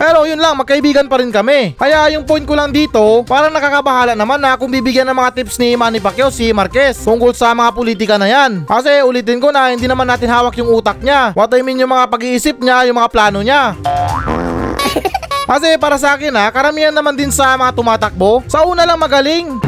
Pero 0.00 0.24
yun 0.24 0.40
lang, 0.40 0.56
magkaibigan 0.56 1.12
pa 1.12 1.20
rin 1.20 1.28
kami. 1.28 1.76
Kaya 1.76 2.08
yung 2.16 2.24
point 2.24 2.40
ko 2.48 2.56
lang 2.56 2.72
dito, 2.72 3.20
parang 3.28 3.52
nakakabahala 3.52 4.16
naman 4.16 4.40
na 4.40 4.56
kung 4.56 4.72
bibigyan 4.72 5.04
ng 5.04 5.12
mga 5.12 5.30
tips 5.36 5.60
ni 5.60 5.76
Manny 5.76 6.00
Pacquiao 6.00 6.32
si 6.32 6.56
Marquez 6.56 7.04
tungkol 7.04 7.36
sa 7.36 7.52
mga 7.52 7.68
politika 7.76 8.16
na 8.16 8.24
yan. 8.24 8.64
Kasi 8.64 9.04
ulitin 9.04 9.36
ko 9.36 9.52
na 9.52 9.68
hindi 9.68 9.84
naman 9.84 10.08
natin 10.08 10.32
hawak 10.32 10.56
yung 10.56 10.72
utak 10.72 11.04
niya. 11.04 11.36
What 11.36 11.52
I 11.52 11.60
mean 11.60 11.84
yung 11.84 11.92
mga 11.92 12.08
pag-iisip 12.08 12.56
niya, 12.64 12.88
yung 12.88 12.96
mga 12.96 13.12
plano 13.12 13.44
niya. 13.44 13.76
Kasi 15.50 15.76
para 15.76 16.00
sa 16.00 16.16
akin 16.16 16.32
ha, 16.32 16.48
karamihan 16.48 16.96
naman 16.96 17.12
din 17.12 17.28
sa 17.28 17.52
mga 17.60 17.76
tumatakbo, 17.76 18.40
sa 18.48 18.64
una 18.64 18.88
lang 18.88 18.96
magaling. 18.96 19.60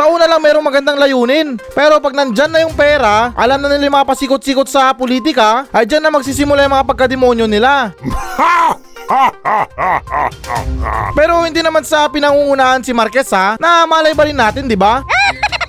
Sa 0.00 0.08
una 0.08 0.24
lang 0.24 0.40
merong 0.40 0.64
magandang 0.64 0.96
layunin. 0.96 1.60
Pero 1.76 2.00
pag 2.00 2.16
nandyan 2.16 2.48
na 2.48 2.64
yung 2.64 2.72
pera, 2.72 3.36
alam 3.36 3.60
na 3.60 3.68
nila 3.68 3.84
yung 3.84 4.00
mga 4.00 4.08
pasikot-sikot 4.08 4.64
sa 4.64 4.96
politika, 4.96 5.68
ay 5.76 5.84
dyan 5.84 6.00
na 6.00 6.08
magsisimula 6.08 6.64
yung 6.64 6.72
mga 6.72 6.88
pagkademonyo 6.88 7.44
nila. 7.44 7.92
Pero 11.20 11.44
hindi 11.44 11.60
naman 11.60 11.84
sa 11.84 12.08
pinangungunahan 12.08 12.80
si 12.80 12.96
Marquez 12.96 13.28
ha, 13.36 13.60
na 13.60 13.84
malay 13.84 14.16
ba 14.16 14.24
rin 14.24 14.40
natin, 14.40 14.64
di 14.64 14.72
ba? 14.72 15.04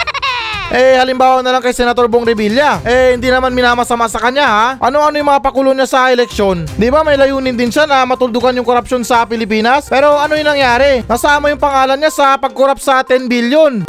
Eh, 0.71 0.95
halimbawa 0.95 1.43
na 1.43 1.51
lang 1.51 1.59
kay 1.59 1.75
Senator 1.75 2.07
Bong 2.07 2.23
Revilla. 2.23 2.79
Eh, 2.87 3.19
hindi 3.19 3.27
naman 3.27 3.51
minamasama 3.51 4.07
sa 4.07 4.23
kanya 4.23 4.47
ha. 4.47 4.67
Ano-ano 4.79 5.19
yung 5.19 5.27
mga 5.27 5.43
pakulo 5.43 5.75
niya 5.75 5.83
sa 5.83 6.07
eleksyon? 6.15 6.63
Di 6.79 6.87
ba 6.87 7.03
may 7.03 7.19
layunin 7.19 7.59
din 7.59 7.67
siya 7.67 7.83
na 7.83 8.07
matuldukan 8.07 8.55
yung 8.55 8.63
korupsyon 8.63 9.03
sa 9.03 9.27
Pilipinas? 9.27 9.91
Pero 9.91 10.15
ano 10.15 10.31
yung 10.31 10.47
nangyari? 10.47 11.03
Nasama 11.11 11.51
yung 11.51 11.59
pangalan 11.59 11.99
niya 11.99 12.15
sa 12.15 12.39
pagkorap 12.39 12.79
sa 12.79 13.03
10 13.03 13.27
billion. 13.27 13.83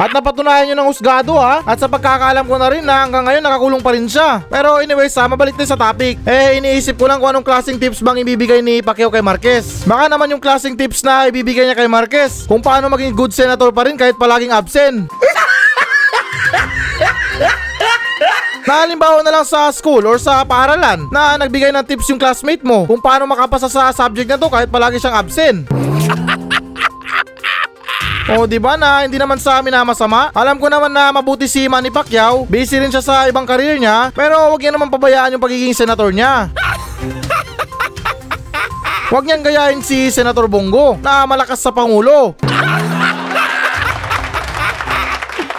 At 0.00 0.16
napatunayan 0.16 0.72
nyo 0.72 0.76
ng 0.80 0.88
husgado 0.88 1.36
ha. 1.36 1.60
At 1.68 1.76
sa 1.76 1.84
pagkakaalam 1.84 2.48
ko 2.48 2.56
na 2.56 2.72
rin 2.72 2.80
na 2.80 3.04
hanggang 3.04 3.20
ngayon 3.20 3.44
nakakulong 3.44 3.84
pa 3.84 3.92
rin 3.92 4.08
siya. 4.08 4.40
Pero 4.48 4.80
anyways 4.80 5.12
ha, 5.20 5.28
mabalik 5.28 5.60
din 5.60 5.68
sa 5.68 5.76
topic. 5.76 6.16
Eh 6.24 6.56
iniisip 6.56 6.96
ko 6.96 7.04
lang 7.04 7.20
kung 7.20 7.28
anong 7.28 7.44
klaseng 7.44 7.76
tips 7.76 8.00
bang 8.00 8.24
ibibigay 8.24 8.64
ni 8.64 8.80
Pacquiao 8.80 9.12
kay 9.12 9.20
Marquez. 9.20 9.84
Baka 9.84 10.08
naman 10.08 10.32
yung 10.32 10.40
klaseng 10.40 10.72
tips 10.72 11.04
na 11.04 11.28
ibibigay 11.28 11.68
niya 11.68 11.76
kay 11.76 11.84
Marquez. 11.84 12.48
Kung 12.48 12.64
paano 12.64 12.88
maging 12.88 13.12
good 13.12 13.36
senator 13.36 13.68
pa 13.76 13.84
rin 13.84 14.00
kahit 14.00 14.16
palaging 14.16 14.56
absent. 14.56 15.04
Na 18.64 18.86
halimbawa 18.86 19.20
na 19.20 19.34
lang 19.36 19.44
sa 19.44 19.68
school 19.68 20.00
or 20.08 20.16
sa 20.16 20.46
paaralan 20.48 21.12
na 21.12 21.36
nagbigay 21.36 21.74
ng 21.76 21.84
tips 21.84 22.08
yung 22.08 22.20
classmate 22.22 22.64
mo 22.64 22.88
kung 22.88 23.02
paano 23.04 23.28
makapasa 23.28 23.68
sa 23.68 23.92
subject 23.92 24.32
na 24.32 24.40
to 24.40 24.48
kahit 24.48 24.72
palagi 24.72 24.96
siyang 24.96 25.20
absent. 25.20 25.68
O 28.30 28.46
di 28.46 28.62
ba 28.62 28.78
na 28.78 29.02
hindi 29.02 29.18
naman 29.18 29.42
sa 29.42 29.58
amin 29.58 29.74
na 29.74 29.82
masama? 29.82 30.30
Alam 30.30 30.62
ko 30.62 30.70
naman 30.70 30.94
na 30.94 31.10
mabuti 31.10 31.50
si 31.50 31.66
Manny 31.66 31.90
Pacquiao. 31.90 32.46
Busy 32.46 32.78
rin 32.78 32.94
siya 32.94 33.02
sa 33.02 33.26
ibang 33.26 33.42
career 33.42 33.74
niya, 33.74 34.14
pero 34.14 34.54
wag 34.54 34.62
niya 34.62 34.70
naman 34.70 34.86
pabayaan 34.86 35.34
yung 35.34 35.42
pagiging 35.42 35.74
senator 35.74 36.14
niya. 36.14 36.46
Huwag 39.10 39.26
niyang 39.26 39.42
gayahin 39.42 39.82
si 39.82 40.06
Senator 40.14 40.46
Bongo 40.46 40.94
na 41.02 41.26
malakas 41.26 41.58
sa 41.58 41.74
Pangulo. 41.74 42.38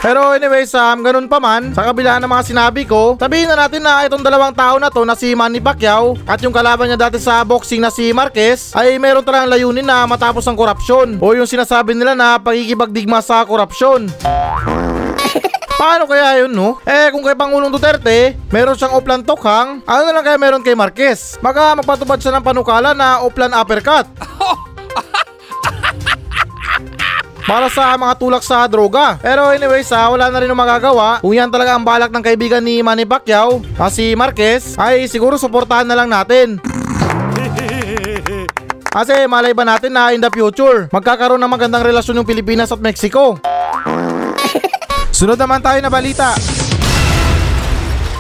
Pero 0.02 0.34
anyways, 0.34 0.74
um, 0.74 1.06
ganun 1.06 1.30
pa 1.30 1.38
man, 1.38 1.78
sa 1.78 1.86
kabila 1.86 2.18
ng 2.18 2.26
mga 2.26 2.44
sinabi 2.50 2.90
ko, 2.90 3.22
sabihin 3.22 3.46
na 3.46 3.54
natin 3.54 3.86
na 3.86 4.02
itong 4.10 4.26
dalawang 4.26 4.50
tao 4.50 4.82
na 4.82 4.90
to 4.90 5.06
na 5.06 5.14
si 5.14 5.38
Manny 5.38 5.62
Pacquiao 5.62 6.18
at 6.26 6.42
yung 6.42 6.50
kalaban 6.50 6.90
niya 6.90 6.98
dati 6.98 7.22
sa 7.22 7.46
boxing 7.46 7.78
na 7.78 7.94
si 7.94 8.10
Marquez 8.10 8.74
ay 8.74 8.98
meron 8.98 9.22
talagang 9.22 9.54
layunin 9.54 9.86
na 9.86 10.10
matapos 10.10 10.42
ang 10.50 10.58
korupsyon 10.58 11.22
o 11.22 11.38
yung 11.38 11.46
sinasabi 11.46 11.94
nila 11.94 12.18
na 12.18 12.42
pagkikipagdigma 12.42 13.22
sa 13.22 13.46
korupsyon. 13.46 14.10
Paano 15.78 16.10
kaya 16.10 16.46
yun, 16.46 16.54
no? 16.54 16.82
Eh, 16.82 17.14
kung 17.14 17.22
kay 17.22 17.38
Pangulong 17.38 17.70
Duterte, 17.70 18.38
meron 18.50 18.78
siyang 18.78 18.98
oplan 18.98 19.22
tokhang, 19.22 19.86
ano 19.86 20.02
na 20.06 20.14
lang 20.18 20.26
kaya 20.26 20.38
meron 20.38 20.66
kay 20.66 20.78
Marquez? 20.78 21.38
Baka 21.42 21.78
magpatubad 21.78 22.18
siya 22.18 22.38
ng 22.38 22.46
panukala 22.46 22.98
na 22.98 23.22
oplan 23.22 23.54
uppercut. 23.54 24.06
para 27.52 27.68
sa 27.68 28.00
mga 28.00 28.16
tulak 28.16 28.48
sa 28.48 28.64
droga. 28.64 29.20
Pero 29.20 29.52
anyways, 29.52 29.92
ha, 29.92 30.08
wala 30.08 30.32
na 30.32 30.40
rin 30.40 30.56
magagawa. 30.56 31.20
Kung 31.20 31.36
yan 31.36 31.52
talaga 31.52 31.76
ang 31.76 31.84
balak 31.84 32.08
ng 32.08 32.24
kaibigan 32.24 32.64
ni 32.64 32.80
Manny 32.80 33.04
Pacquiao, 33.04 33.60
ha, 33.76 33.92
si 33.92 34.16
Marquez, 34.16 34.80
ay 34.80 35.12
siguro 35.12 35.36
suportahan 35.36 35.84
na 35.84 36.00
lang 36.00 36.08
natin. 36.08 36.64
Kasi 38.96 39.28
malay 39.28 39.52
ba 39.52 39.68
natin 39.68 39.92
na 39.92 40.16
in 40.16 40.24
the 40.24 40.32
future, 40.32 40.88
magkakaroon 40.96 41.44
ng 41.44 41.52
magandang 41.52 41.84
relasyon 41.84 42.24
yung 42.24 42.28
Pilipinas 42.28 42.72
at 42.72 42.80
Mexico. 42.80 43.36
Sunod 45.20 45.36
naman 45.36 45.60
tayo 45.60 45.84
na 45.84 45.92
balita. 45.92 46.32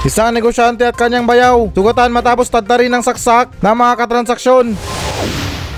Isang 0.03 0.35
negosyante 0.35 0.83
at 0.83 0.99
kanyang 0.99 1.23
bayaw, 1.23 1.71
sugatan 1.71 2.11
matapos 2.11 2.51
tadtarin 2.51 2.91
ng 2.91 3.03
saksak 3.05 3.55
ng 3.63 3.75
mga 3.79 3.93
katransaksyon. 3.95 4.75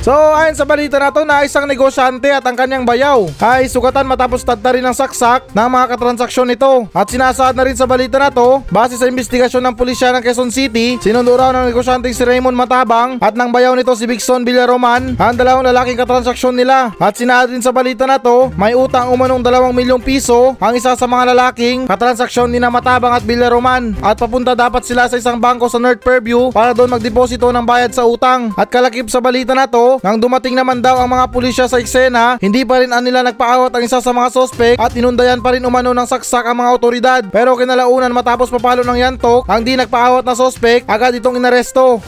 So 0.04 0.12
ayon 0.12 0.52
sa 0.52 0.68
balita 0.68 1.00
na 1.00 1.16
to 1.16 1.24
na 1.24 1.48
isang 1.48 1.63
negosyante 1.63 2.28
at 2.28 2.44
ang 2.44 2.60
kanyang 2.60 2.84
bayaw 2.84 3.24
ay 3.39 3.72
sugatan 3.72 4.04
matapos 4.04 4.44
tadtarin 4.44 4.84
ng 4.84 4.92
saksak 4.92 5.48
ng 5.56 5.70
mga 5.72 5.96
katransaksyon 5.96 6.52
nito. 6.52 6.92
At 6.92 7.08
sinasaad 7.08 7.56
na 7.56 7.63
rin 7.63 7.80
sa 7.80 7.88
balita 7.88 8.20
na 8.20 8.28
to, 8.28 8.60
base 8.68 9.00
sa 9.00 9.08
investigasyon 9.08 9.63
ng 9.63 9.76
pulisya 9.80 10.12
ng 10.12 10.20
Quezon 10.20 10.52
City, 10.52 11.00
sinundo 11.00 11.32
raw 11.39 11.56
ng 11.56 11.72
negosyante 11.72 12.12
si 12.12 12.20
Raymond 12.20 12.52
Matabang 12.52 13.16
at 13.24 13.32
ng 13.32 13.48
bayaw 13.48 13.80
nito 13.80 13.96
si 13.96 14.04
Bigson 14.04 14.44
Villaroman 14.44 15.16
ang 15.16 15.36
dalawang 15.39 15.63
lalaking 15.72 15.96
katransaksyon 15.96 16.60
nila. 16.60 16.92
At 17.00 17.16
sinaad 17.16 17.56
din 17.56 17.63
sa 17.63 17.72
balita 17.72 18.04
na 18.04 18.20
to, 18.20 18.52
may 18.60 18.76
utang 18.76 19.08
umanong 19.08 19.39
dalawang 19.39 19.72
milyong 19.72 20.04
piso 20.04 20.60
ang 20.60 20.76
isa 20.76 21.00
sa 21.00 21.08
mga 21.08 21.32
lalaking 21.32 21.88
katransaksyon 21.88 22.52
ni 22.52 22.60
Matabang 22.60 23.16
at 23.16 23.24
Villaroman 23.24 23.96
at 24.04 24.20
papunta 24.20 24.52
dapat 24.52 24.84
sila 24.84 25.08
sa 25.08 25.16
isang 25.16 25.39
bangko 25.39 25.72
sa 25.72 25.80
North 25.80 26.04
Fairview 26.04 26.52
para 26.52 26.76
doon 26.76 26.92
magdeposito 26.92 27.48
ng 27.56 27.63
bayad 27.63 27.96
sa 27.96 28.04
utang. 28.04 28.52
At 28.60 28.68
kalakip 28.68 29.08
sa 29.08 29.24
balita 29.24 29.56
na 29.56 29.63
to, 29.63 29.92
nang 30.01 30.17
dumating 30.17 30.58
naman 30.58 30.79
daw 30.79 30.97
ang 30.97 31.12
mga 31.12 31.25
pulisya 31.29 31.65
sa 31.67 31.77
eksena, 31.77 32.39
hindi 32.39 32.65
pa 32.65 32.82
rin 32.82 32.89
anila 32.89 33.21
nagpaawat 33.21 33.69
ang 33.75 33.84
isa 33.84 33.99
sa 33.99 34.10
mga 34.10 34.29
sospek 34.34 34.75
at 34.79 34.95
inundayan 34.97 35.43
pa 35.43 35.53
rin 35.53 35.62
umano 35.62 35.93
ng 35.93 36.08
saksak 36.10 36.47
ang 36.47 36.58
mga 36.58 36.73
otoridad. 36.73 37.21
Pero 37.29 37.53
kinalaunan 37.53 38.10
matapos 38.10 38.49
papalo 38.49 38.82
ng 38.82 38.97
yantok, 38.97 39.45
ang 39.45 39.62
di 39.62 39.77
nagpaawat 39.77 40.25
na 40.25 40.34
sospek, 40.34 40.88
agad 40.89 41.13
itong 41.19 41.38
inaresto. 41.38 41.99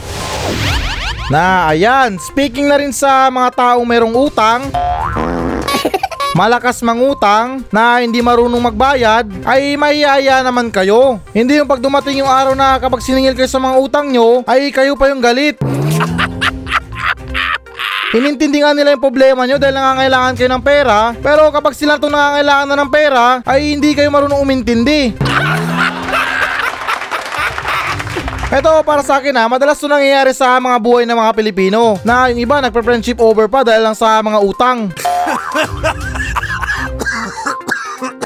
Na 1.30 1.70
ayan, 1.74 2.18
speaking 2.22 2.70
na 2.70 2.78
rin 2.78 2.94
sa 2.94 3.26
mga 3.28 3.50
taong 3.54 3.86
merong 3.86 4.14
utang, 4.14 4.70
malakas 6.38 6.84
mangutang 6.84 7.64
na 7.72 8.04
hindi 8.04 8.20
marunong 8.20 8.60
magbayad 8.60 9.24
ay 9.48 9.74
mahiyaya 9.74 10.44
naman 10.44 10.68
kayo. 10.68 11.18
Hindi 11.32 11.58
yung 11.58 11.66
pag 11.66 11.80
dumating 11.80 12.20
yung 12.20 12.30
araw 12.30 12.52
na 12.52 12.76
kapag 12.76 13.00
siningil 13.00 13.32
kayo 13.32 13.48
sa 13.48 13.58
mga 13.58 13.76
utang 13.80 14.12
nyo 14.12 14.44
ay 14.44 14.68
kayo 14.68 14.94
pa 14.94 15.08
yung 15.10 15.24
galit. 15.24 15.56
Inintindi 18.14 18.62
nga 18.62 18.70
nila 18.70 18.94
yung 18.94 19.02
problema 19.02 19.42
nyo 19.42 19.58
dahil 19.58 19.74
nangangailangan 19.74 20.34
kayo 20.38 20.50
ng 20.54 20.62
pera 20.62 21.10
pero 21.18 21.50
kapag 21.50 21.74
sila 21.74 21.98
itong 21.98 22.14
nangangailangan 22.14 22.66
na 22.70 22.78
ng 22.78 22.90
pera 22.92 23.24
ay 23.42 23.74
hindi 23.74 23.98
kayo 23.98 24.14
marunong 24.14 24.38
umintindi. 24.46 25.18
Ito 28.46 28.86
para 28.86 29.02
sa 29.02 29.18
akin 29.18 29.34
ha, 29.34 29.50
madalas 29.50 29.74
ito 29.82 29.90
nangyayari 29.90 30.30
sa 30.30 30.54
mga 30.62 30.78
buhay 30.78 31.02
ng 31.02 31.18
mga 31.18 31.34
Pilipino 31.34 31.98
na 32.06 32.30
yung 32.30 32.38
iba 32.38 32.62
nagpa-friendship 32.62 33.18
over 33.18 33.50
pa 33.50 33.66
dahil 33.66 33.82
lang 33.82 33.98
sa 33.98 34.22
mga 34.22 34.38
utang. 34.38 34.78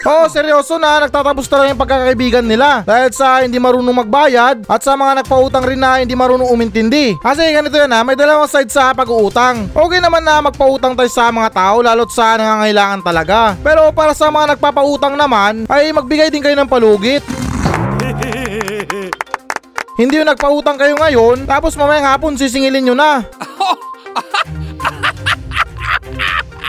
Oo, 0.00 0.24
seryoso 0.32 0.80
na, 0.80 1.04
nagtatapos 1.04 1.44
talaga 1.44 1.76
yung 1.76 1.80
pagkakaibigan 1.80 2.40
nila 2.40 2.80
dahil 2.88 3.12
sa 3.12 3.44
hindi 3.44 3.60
marunong 3.60 4.00
magbayad 4.00 4.64
at 4.64 4.80
sa 4.80 4.96
mga 4.96 5.20
nagpautang 5.20 5.60
rin 5.60 5.76
na 5.76 6.00
hindi 6.00 6.16
marunong 6.16 6.48
umintindi. 6.48 7.20
Kasi 7.20 7.52
ganito 7.52 7.76
yan 7.76 7.92
ha, 7.92 8.00
may 8.00 8.16
dalawang 8.16 8.48
side 8.48 8.72
sa 8.72 8.96
pag-uutang. 8.96 9.68
Okay 9.76 10.00
naman 10.00 10.24
na 10.24 10.40
magpautang 10.40 10.96
tayo 10.96 11.10
sa 11.12 11.28
mga 11.28 11.52
tao 11.52 11.84
lalo't 11.84 12.08
sa 12.08 12.40
nangangailangan 12.40 13.00
talaga. 13.04 13.52
Pero 13.60 13.92
para 13.92 14.16
sa 14.16 14.32
mga 14.32 14.56
nagpapautang 14.56 15.20
naman, 15.20 15.68
ay 15.68 15.92
magbigay 15.92 16.32
din 16.32 16.40
kayo 16.40 16.56
ng 16.56 16.70
palugit. 16.70 17.20
Hindi 20.00 20.16
yung 20.16 20.32
nagpautang 20.32 20.80
kayo 20.80 20.96
ngayon, 20.96 21.44
tapos 21.44 21.76
mamayang 21.76 22.16
hapon 22.16 22.40
sisingilin 22.40 22.88
nyo 22.88 22.96
na. 22.96 23.20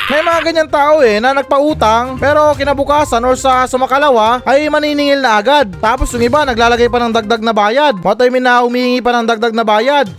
May 0.10 0.26
mga 0.26 0.40
ganyan 0.42 0.70
tao 0.72 1.06
eh 1.06 1.22
na 1.22 1.36
nagpautang 1.36 2.18
pero 2.18 2.58
kinabukasan 2.58 3.22
or 3.22 3.38
sa 3.38 3.70
sumakalawa 3.70 4.42
ay 4.48 4.66
maniningil 4.72 5.22
na 5.22 5.38
agad. 5.38 5.70
Tapos 5.78 6.10
yung 6.16 6.26
iba 6.26 6.42
naglalagay 6.42 6.90
pa 6.90 6.98
ng 7.04 7.14
dagdag 7.14 7.44
na 7.44 7.54
bayad. 7.54 7.94
What 8.02 8.18
I 8.24 8.34
mean 8.34 8.48
na 8.48 8.66
humihingi 8.66 9.04
pa 9.04 9.14
ng 9.14 9.28
dagdag 9.30 9.54
na 9.54 9.62
bayad. 9.62 10.10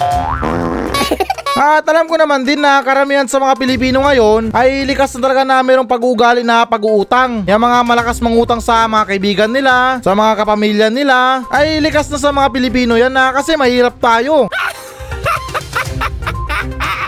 At 1.52 1.84
alam 1.84 2.08
ko 2.08 2.16
naman 2.16 2.48
din 2.48 2.64
na 2.64 2.80
karamihan 2.80 3.28
sa 3.28 3.36
mga 3.36 3.60
Pilipino 3.60 4.00
ngayon 4.00 4.56
ay 4.56 4.88
likas 4.88 5.12
na 5.16 5.20
talaga 5.28 5.44
na 5.44 5.60
mayroong 5.60 5.90
pag-uugali 5.90 6.40
na 6.40 6.64
pag-uutang. 6.64 7.44
Yung 7.44 7.62
mga 7.62 7.78
malakas 7.84 8.24
mangutang 8.24 8.64
sa 8.64 8.88
mga 8.88 9.04
kaibigan 9.04 9.50
nila, 9.52 10.00
sa 10.00 10.16
mga 10.16 10.32
kapamilya 10.42 10.88
nila, 10.88 11.44
ay 11.52 11.76
likas 11.84 12.08
na 12.08 12.16
sa 12.16 12.32
mga 12.32 12.48
Pilipino 12.56 12.96
yan 12.96 13.12
na 13.12 13.36
kasi 13.36 13.52
mahirap 13.60 14.00
tayo. 14.00 14.48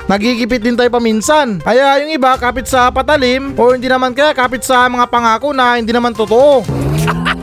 Nagigipit 0.05 0.61
din 0.61 0.77
tayo 0.77 0.93
paminsan. 0.93 1.65
Kaya 1.65 1.97
yung 2.05 2.13
iba 2.13 2.37
kapit 2.37 2.69
sa 2.69 2.93
patalim 2.93 3.57
o 3.57 3.73
hindi 3.73 3.89
naman 3.89 4.13
kaya 4.13 4.37
kapit 4.37 4.61
sa 4.61 4.85
mga 4.85 5.09
pangako 5.09 5.57
na 5.57 5.81
hindi 5.81 5.97
naman 5.97 6.13
totoo. 6.13 6.61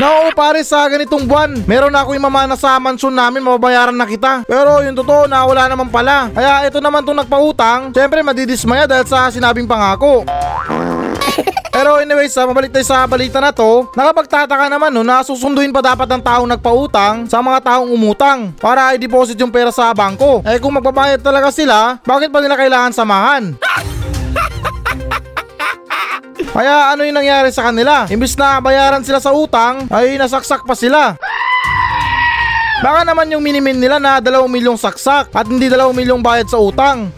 Nako 0.00 0.32
pare 0.32 0.64
sa 0.64 0.88
ganitong 0.88 1.28
buwan, 1.28 1.62
meron 1.68 1.92
na 1.92 2.02
ako 2.02 2.16
imamana 2.16 2.56
sa 2.56 2.80
mansyon 2.80 3.12
namin, 3.12 3.44
mababayaran 3.44 3.94
na 3.94 4.08
kita. 4.08 4.42
Pero 4.48 4.80
yung 4.80 4.96
totoo 4.96 5.28
na 5.28 5.44
wala 5.44 5.68
naman 5.68 5.92
pala. 5.92 6.26
Kaya 6.32 6.66
ito 6.66 6.80
naman 6.80 7.04
itong 7.04 7.22
nagpautang, 7.22 7.92
syempre 7.92 8.24
madidismaya 8.24 8.88
dahil 8.88 9.04
sa 9.04 9.28
sinabing 9.28 9.68
pangako. 9.68 10.26
Pero 11.72 11.96
anyways, 11.96 12.36
sa 12.36 12.44
mabalik 12.44 12.68
tayo 12.68 12.84
sa 12.84 13.08
balita 13.08 13.40
na 13.40 13.48
to, 13.48 13.88
nakapagtataka 13.96 14.68
naman 14.68 14.92
no 14.92 15.00
na 15.00 15.24
susunduin 15.24 15.72
pa 15.72 15.80
dapat 15.80 16.04
ng 16.04 16.20
taong 16.20 16.44
nagpautang 16.44 17.24
sa 17.24 17.40
mga 17.40 17.64
taong 17.64 17.88
umutang 17.88 18.52
para 18.60 18.92
i-deposit 18.92 19.40
yung 19.40 19.48
pera 19.48 19.72
sa 19.72 19.88
bangko. 19.96 20.44
Eh 20.44 20.60
kung 20.60 20.76
magbabayad 20.76 21.24
talaga 21.24 21.48
sila, 21.48 21.96
bakit 22.04 22.28
pa 22.28 22.44
nila 22.44 22.60
kailangan 22.60 22.92
samahan? 22.92 23.56
Kaya 26.52 26.92
ano 26.92 27.08
yung 27.08 27.16
nangyari 27.16 27.48
sa 27.48 27.72
kanila? 27.72 28.04
Imbis 28.12 28.36
na 28.36 28.60
bayaran 28.60 29.00
sila 29.00 29.24
sa 29.24 29.32
utang, 29.32 29.88
ay 29.88 30.20
nasaksak 30.20 30.68
pa 30.68 30.76
sila. 30.76 31.16
Baka 32.84 33.00
naman 33.08 33.32
yung 33.32 33.40
minimin 33.40 33.80
nila 33.80 33.96
na 33.96 34.20
2 34.20 34.28
milyong 34.44 34.76
saksak 34.76 35.32
at 35.32 35.48
hindi 35.48 35.72
2 35.72 35.80
milyong 35.96 36.20
bayad 36.20 36.52
sa 36.52 36.60
utang. 36.60 37.08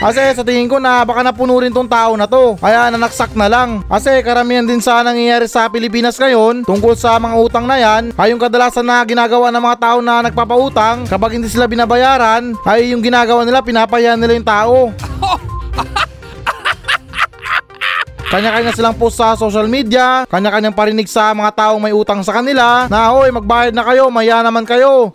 Kasi 0.00 0.32
sa 0.32 0.40
tingin 0.40 0.64
ko 0.64 0.80
na 0.80 1.04
baka 1.04 1.20
napuno 1.20 1.60
rin 1.60 1.68
tong 1.68 1.84
tao 1.84 2.16
na 2.16 2.24
to. 2.24 2.56
Kaya 2.56 2.88
nanaksak 2.88 3.36
na 3.36 3.52
lang. 3.52 3.84
Kasi 3.84 4.24
karamihan 4.24 4.64
din 4.64 4.80
sa 4.80 5.04
nangyayari 5.04 5.44
sa 5.44 5.68
Pilipinas 5.68 6.16
ngayon 6.16 6.64
tungkol 6.64 6.96
sa 6.96 7.20
mga 7.20 7.36
utang 7.36 7.68
na 7.68 7.76
yan 7.76 8.16
ay 8.16 8.32
yung 8.32 8.40
kadalasan 8.40 8.88
na 8.88 9.04
ginagawa 9.04 9.52
ng 9.52 9.60
mga 9.60 9.76
tao 9.76 9.98
na 10.00 10.24
nagpapautang 10.24 11.04
kapag 11.04 11.36
hindi 11.36 11.52
sila 11.52 11.68
binabayaran 11.68 12.56
ay 12.64 12.96
yung 12.96 13.04
ginagawa 13.04 13.44
nila 13.44 13.60
pinapayahan 13.60 14.16
nila 14.16 14.40
yung 14.40 14.48
tao. 14.48 14.76
Kanya-kanya 18.30 18.72
silang 18.72 18.94
post 18.94 19.18
sa 19.18 19.34
social 19.34 19.66
media, 19.66 20.22
kanya-kanyang 20.30 20.72
parinig 20.72 21.10
sa 21.10 21.34
mga 21.34 21.50
taong 21.50 21.82
may 21.82 21.90
utang 21.90 22.22
sa 22.22 22.30
kanila 22.30 22.86
na 22.86 23.10
hoy 23.10 23.28
magbayad 23.34 23.74
na 23.74 23.82
kayo, 23.82 24.06
maya 24.06 24.38
naman 24.40 24.62
kayo. 24.62 25.10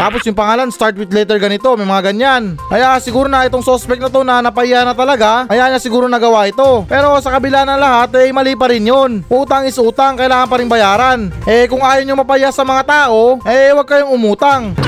Tapos 0.00 0.24
yung 0.24 0.32
pangalan, 0.32 0.72
start 0.72 0.96
with 0.96 1.12
letter 1.12 1.36
ganito, 1.36 1.76
may 1.76 1.84
mga 1.84 2.08
ganyan. 2.08 2.56
Kaya 2.72 2.96
siguro 3.04 3.28
na 3.28 3.44
itong 3.44 3.60
suspect 3.60 4.00
na 4.00 4.08
to 4.08 4.24
na 4.24 4.40
napahiya 4.40 4.80
na 4.80 4.96
talaga, 4.96 5.44
kaya 5.44 5.68
niya 5.68 5.76
siguro 5.76 6.08
nagawa 6.08 6.48
ito. 6.48 6.88
Pero 6.88 7.20
sa 7.20 7.36
kabila 7.36 7.68
ng 7.68 7.76
lahat, 7.76 8.16
eh 8.16 8.32
mali 8.32 8.56
pa 8.56 8.72
rin 8.72 8.88
yun. 8.88 9.20
Utang 9.28 9.68
is 9.68 9.76
utang, 9.76 10.16
kailangan 10.16 10.48
pa 10.48 10.56
rin 10.56 10.72
bayaran. 10.72 11.28
Eh 11.44 11.68
kung 11.68 11.84
ayaw 11.84 12.00
nyo 12.08 12.16
mapahiya 12.16 12.48
sa 12.48 12.64
mga 12.64 12.88
tao, 12.88 13.44
eh 13.44 13.76
huwag 13.76 13.84
kayong 13.84 14.08
umutang. 14.16 14.72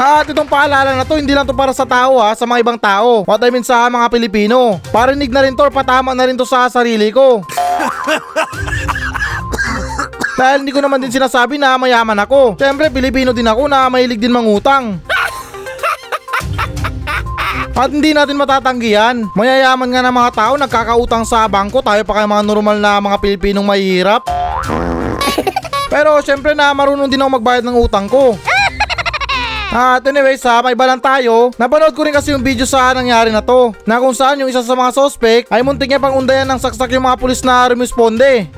At 0.00 0.28
itong 0.28 0.48
paalala 0.48 0.96
na 0.96 1.04
to, 1.08 1.16
hindi 1.16 1.32
lang 1.36 1.44
to 1.48 1.56
para 1.56 1.72
sa 1.76 1.84
tao 1.84 2.20
ha, 2.20 2.36
sa 2.36 2.48
mga 2.48 2.60
ibang 2.64 2.80
tao. 2.80 3.24
What 3.24 3.40
I 3.44 3.52
mean 3.52 3.64
sa 3.64 3.84
mga 3.88 4.08
Pilipino. 4.08 4.80
Parinig 4.88 5.28
na 5.28 5.44
rin 5.44 5.56
to, 5.56 5.68
patama 5.68 6.16
na 6.16 6.24
rin 6.24 6.36
to 6.40 6.48
sa 6.48 6.68
sarili 6.72 7.12
ko. 7.12 7.44
Dahil 10.40 10.64
hindi 10.64 10.72
ko 10.72 10.80
naman 10.80 11.04
din 11.04 11.12
sinasabi 11.12 11.60
na 11.60 11.76
mayaman 11.76 12.16
ako. 12.24 12.56
Siyempre, 12.56 12.88
Pilipino 12.88 13.36
din 13.36 13.44
ako 13.44 13.68
na 13.68 13.92
mahilig 13.92 14.16
din 14.16 14.32
mangutang. 14.32 14.96
At 17.76 17.92
hindi 17.92 18.16
natin 18.16 18.40
matatanggihan. 18.40 19.20
Mayayaman 19.36 19.92
nga 19.92 20.00
ng 20.00 20.16
mga 20.16 20.30
tao 20.32 20.52
nagkakautang 20.56 21.28
sa 21.28 21.44
bangko. 21.44 21.84
Tayo 21.84 22.00
pa 22.08 22.16
kayo 22.16 22.24
mga 22.24 22.48
normal 22.48 22.80
na 22.80 23.04
mga 23.04 23.20
Pilipinong 23.20 23.68
mahihirap. 23.68 24.24
Pero 25.92 26.16
syempre 26.24 26.56
na 26.56 26.72
marunong 26.72 27.12
din 27.12 27.20
ako 27.20 27.36
magbayad 27.36 27.64
ng 27.68 27.76
utang 27.76 28.08
ko. 28.08 28.40
At 29.70 30.02
anyways 30.02 30.42
ha, 30.48 30.64
may 30.64 30.72
iba 30.72 30.88
lang 30.88 31.04
tayo. 31.04 31.52
Napanood 31.60 31.92
ko 31.92 32.00
rin 32.02 32.16
kasi 32.16 32.32
yung 32.32 32.42
video 32.42 32.64
sa 32.64 32.96
nangyari 32.96 33.28
na 33.28 33.44
to. 33.44 33.76
Na 33.84 34.00
kung 34.00 34.16
saan 34.16 34.40
yung 34.40 34.48
isa 34.48 34.64
sa 34.64 34.72
mga 34.72 34.96
suspect 34.96 35.52
ay 35.52 35.60
muntik 35.60 35.92
niya 35.92 36.00
pang 36.00 36.16
undayan 36.16 36.48
ng 36.48 36.58
saksak 36.58 36.90
yung 36.96 37.04
mga 37.04 37.20
pulis 37.20 37.44
na 37.44 37.70
rumisponde. 37.70 38.48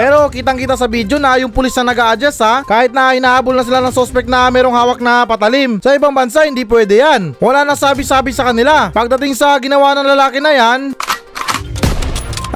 Pero 0.00 0.32
kitang 0.32 0.56
kita 0.56 0.80
sa 0.80 0.88
video 0.88 1.20
na 1.20 1.36
yung 1.36 1.52
pulis 1.52 1.76
na 1.76 1.92
nag-a-adjust 1.92 2.40
ha, 2.40 2.64
kahit 2.64 2.88
na 2.88 3.12
hinahabol 3.12 3.52
na 3.52 3.60
sila 3.60 3.84
ng 3.84 3.92
suspect 3.92 4.32
na 4.32 4.48
merong 4.48 4.72
hawak 4.72 4.96
na 4.96 5.28
patalim. 5.28 5.76
Sa 5.76 5.92
ibang 5.92 6.16
bansa 6.16 6.48
hindi 6.48 6.64
pwede 6.64 7.04
yan. 7.04 7.36
Wala 7.36 7.68
na 7.68 7.76
sabi-sabi 7.76 8.32
sa 8.32 8.48
kanila. 8.48 8.88
Pagdating 8.96 9.36
sa 9.36 9.60
ginawa 9.60 9.92
ng 9.92 10.08
lalaki 10.08 10.40
na 10.40 10.56
yan, 10.56 10.96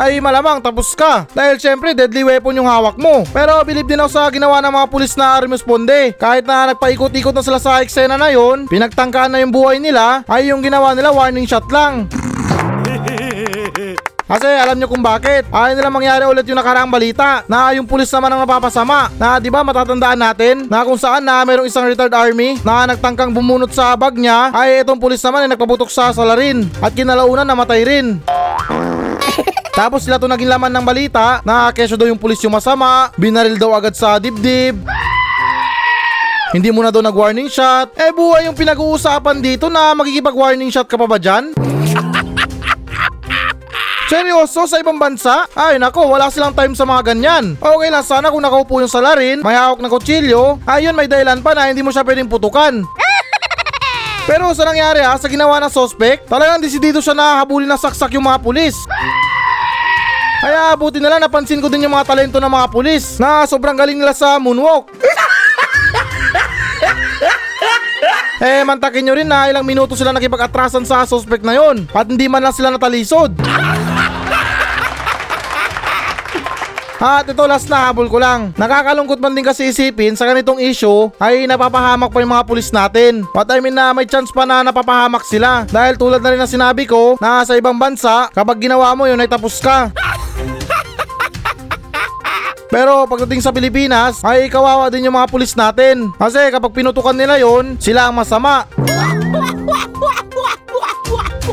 ay 0.01 0.25
malamang 0.25 0.65
tapos 0.65 0.97
ka. 0.97 1.29
Dahil 1.37 1.61
syempre 1.61 1.93
deadly 1.93 2.25
weapon 2.25 2.57
yung 2.57 2.65
hawak 2.65 2.97
mo. 2.97 3.29
Pero 3.29 3.61
bilib 3.61 3.93
din 3.93 4.01
ako 4.01 4.09
sa 4.09 4.33
ginawa 4.33 4.65
ng 4.65 4.73
mga 4.73 4.87
pulis 4.89 5.13
na 5.13 5.37
responde. 5.45 6.17
Kahit 6.17 6.49
na 6.49 6.73
nagpaikot-ikot 6.73 7.37
na 7.37 7.45
sila 7.45 7.61
sa 7.61 7.85
eksena 7.85 8.17
na 8.17 8.33
yon, 8.33 8.65
pinagtangkaan 8.73 9.29
na 9.29 9.45
yung 9.45 9.53
buhay 9.53 9.77
nila, 9.77 10.25
ay 10.33 10.49
yung 10.49 10.65
ginawa 10.65 10.97
nila 10.97 11.13
warning 11.13 11.45
shot 11.45 11.69
lang. 11.69 12.09
Kasi 14.25 14.49
alam 14.49 14.81
nyo 14.81 14.89
kung 14.89 15.05
bakit. 15.05 15.45
Ayaw 15.53 15.77
nila 15.77 15.93
mangyari 15.93 16.25
ulit 16.25 16.49
yung 16.49 16.57
nakaraang 16.57 16.89
balita 16.89 17.45
na 17.45 17.77
yung 17.77 17.85
pulis 17.85 18.09
naman 18.09 18.33
ang 18.33 18.41
napapasama. 18.49 19.13
Na 19.21 19.37
di 19.37 19.53
ba 19.53 19.61
matatandaan 19.61 20.17
natin 20.17 20.65
na 20.65 20.81
kung 20.81 20.97
saan 20.97 21.21
na 21.21 21.45
merong 21.45 21.69
isang 21.69 21.85
retired 21.85 22.17
army 22.17 22.57
na 22.65 22.89
nagtangkang 22.89 23.37
bumunot 23.37 23.69
sa 23.77 23.93
bag 23.93 24.17
niya 24.17 24.49
ay 24.57 24.81
itong 24.81 24.97
pulis 24.97 25.21
naman 25.21 25.45
ay 25.45 25.53
nagpabutok 25.53 25.93
sa 25.93 26.09
salarin 26.17 26.65
at 26.81 26.97
kinalaunan 26.97 27.45
namatay 27.45 27.85
rin. 27.85 28.17
Tapos 29.79 30.07
sila 30.07 30.17
to 30.17 30.31
naging 30.31 30.49
laman 30.49 30.73
ng 30.73 30.87
balita 30.87 31.45
na 31.45 31.69
kesyo 31.69 32.01
daw 32.01 32.09
yung 32.09 32.21
pulis 32.21 32.41
yung 32.41 32.55
masama, 32.55 33.13
binaril 33.21 33.61
daw 33.61 33.77
agad 33.77 33.93
sa 33.93 34.17
dibdib. 34.17 34.81
Hindi 36.55 36.71
mo 36.71 36.87
na 36.87 36.95
daw 36.95 37.03
nag-warning 37.03 37.51
shot. 37.51 37.93
Eh 37.99 38.15
buhay 38.15 38.47
yung 38.47 38.55
pinag-uusapan 38.55 39.43
dito 39.43 39.67
na 39.67 39.91
magkikipag-warning 39.99 40.71
shot 40.71 40.87
ka 40.87 40.95
pa 40.95 41.11
ba 41.11 41.19
dyan? 41.19 41.74
Seryoso 44.15 44.71
sa 44.71 44.79
ibang 44.79 44.95
bansa? 44.95 45.43
Ay 45.59 45.75
nako, 45.75 46.07
wala 46.07 46.31
silang 46.31 46.55
time 46.55 46.71
sa 46.79 46.87
mga 46.87 47.03
ganyan. 47.11 47.59
Okay 47.59 47.91
lang 47.91 48.07
sana 48.07 48.31
kung 48.31 48.39
nakaupo 48.39 48.79
yung 48.79 48.87
salarin, 48.87 49.43
may 49.43 49.59
hawak 49.59 49.83
na 49.83 49.91
kutsilyo, 49.91 50.63
ayun 50.71 50.95
may 50.95 51.11
dahilan 51.11 51.43
pa 51.43 51.51
na 51.51 51.67
hindi 51.67 51.83
mo 51.83 51.91
siya 51.91 52.07
pwedeng 52.07 52.31
putukan. 52.31 52.87
Pero 54.31 54.55
sa 54.55 54.71
nangyari 54.71 55.03
ha, 55.03 55.19
sa 55.19 55.27
ginawa 55.27 55.59
ng 55.59 55.75
suspect, 55.75 56.31
talagang 56.31 56.63
desidido 56.63 57.03
siya 57.03 57.11
na 57.11 57.43
habulin 57.43 57.67
na 57.67 57.75
saksak 57.75 58.15
yung 58.15 58.23
mga 58.23 58.39
pulis. 58.39 58.79
Kaya 60.39 60.79
buti 60.79 61.03
na 61.03 61.11
lang 61.11 61.19
napansin 61.19 61.59
ko 61.59 61.67
din 61.67 61.83
yung 61.83 61.99
mga 61.99 62.07
talento 62.15 62.39
ng 62.39 62.55
mga 62.55 62.71
pulis 62.71 63.19
na 63.19 63.43
sobrang 63.51 63.75
galing 63.75 63.99
nila 63.99 64.15
sa 64.15 64.39
moonwalk. 64.39 64.95
Eh, 68.45 68.61
mantakin 68.61 69.07
nyo 69.09 69.15
rin 69.17 69.25
na 69.25 69.49
ilang 69.49 69.65
minuto 69.65 69.97
sila 69.97 70.13
nakipag-atrasan 70.13 70.85
sa 70.85 71.09
suspect 71.09 71.41
na 71.41 71.57
yon 71.57 71.89
at 71.97 72.05
hindi 72.05 72.29
man 72.29 72.45
lang 72.45 72.53
sila 72.53 72.69
natalisod. 72.69 73.33
At 77.03 77.27
ito 77.27 77.43
last 77.45 77.67
na 77.67 77.91
habol 77.91 78.07
ko 78.07 78.23
lang. 78.23 78.55
Nakakalungkot 78.55 79.19
man 79.19 79.35
din 79.35 79.43
kasi 79.43 79.71
isipin 79.75 80.15
sa 80.15 80.31
ganitong 80.31 80.63
issue 80.63 81.11
ay 81.19 81.45
napapahamak 81.51 82.15
pa 82.15 82.23
yung 82.23 82.33
mga 82.35 82.47
pulis 82.47 82.71
natin. 82.71 83.27
What 83.35 83.51
I 83.51 83.59
mean 83.59 83.75
na 83.75 83.91
may 83.91 84.07
chance 84.07 84.31
pa 84.31 84.47
na 84.47 84.63
napapahamak 84.63 85.27
sila. 85.27 85.67
Dahil 85.67 85.99
tulad 85.99 86.23
na 86.23 86.31
rin 86.31 86.41
na 86.41 86.47
sinabi 86.47 86.87
ko 86.87 87.19
na 87.19 87.43
sa 87.43 87.59
ibang 87.59 87.75
bansa 87.75 88.31
kapag 88.31 88.63
ginawa 88.63 88.95
mo 88.95 89.11
yun 89.11 89.19
ay 89.19 89.27
tapos 89.27 89.59
ka. 89.59 89.91
Pero 92.75 93.07
pagdating 93.07 93.39
sa 93.39 93.55
Pilipinas, 93.55 94.19
ay 94.27 94.51
kawawa 94.51 94.91
din 94.91 95.07
yung 95.07 95.15
mga 95.15 95.31
pulis 95.31 95.55
natin. 95.55 96.11
Kasi 96.19 96.51
kapag 96.51 96.75
pinutukan 96.75 97.15
nila 97.15 97.39
yon, 97.39 97.79
sila 97.79 98.11
ang 98.11 98.19
masama. 98.19 98.67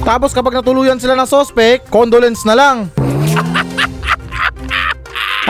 Tapos 0.02 0.34
kapag 0.34 0.58
natuluyan 0.58 0.98
sila 0.98 1.14
ng 1.14 1.30
suspect, 1.30 1.86
condolence 1.94 2.42
na 2.42 2.58
lang. 2.58 2.90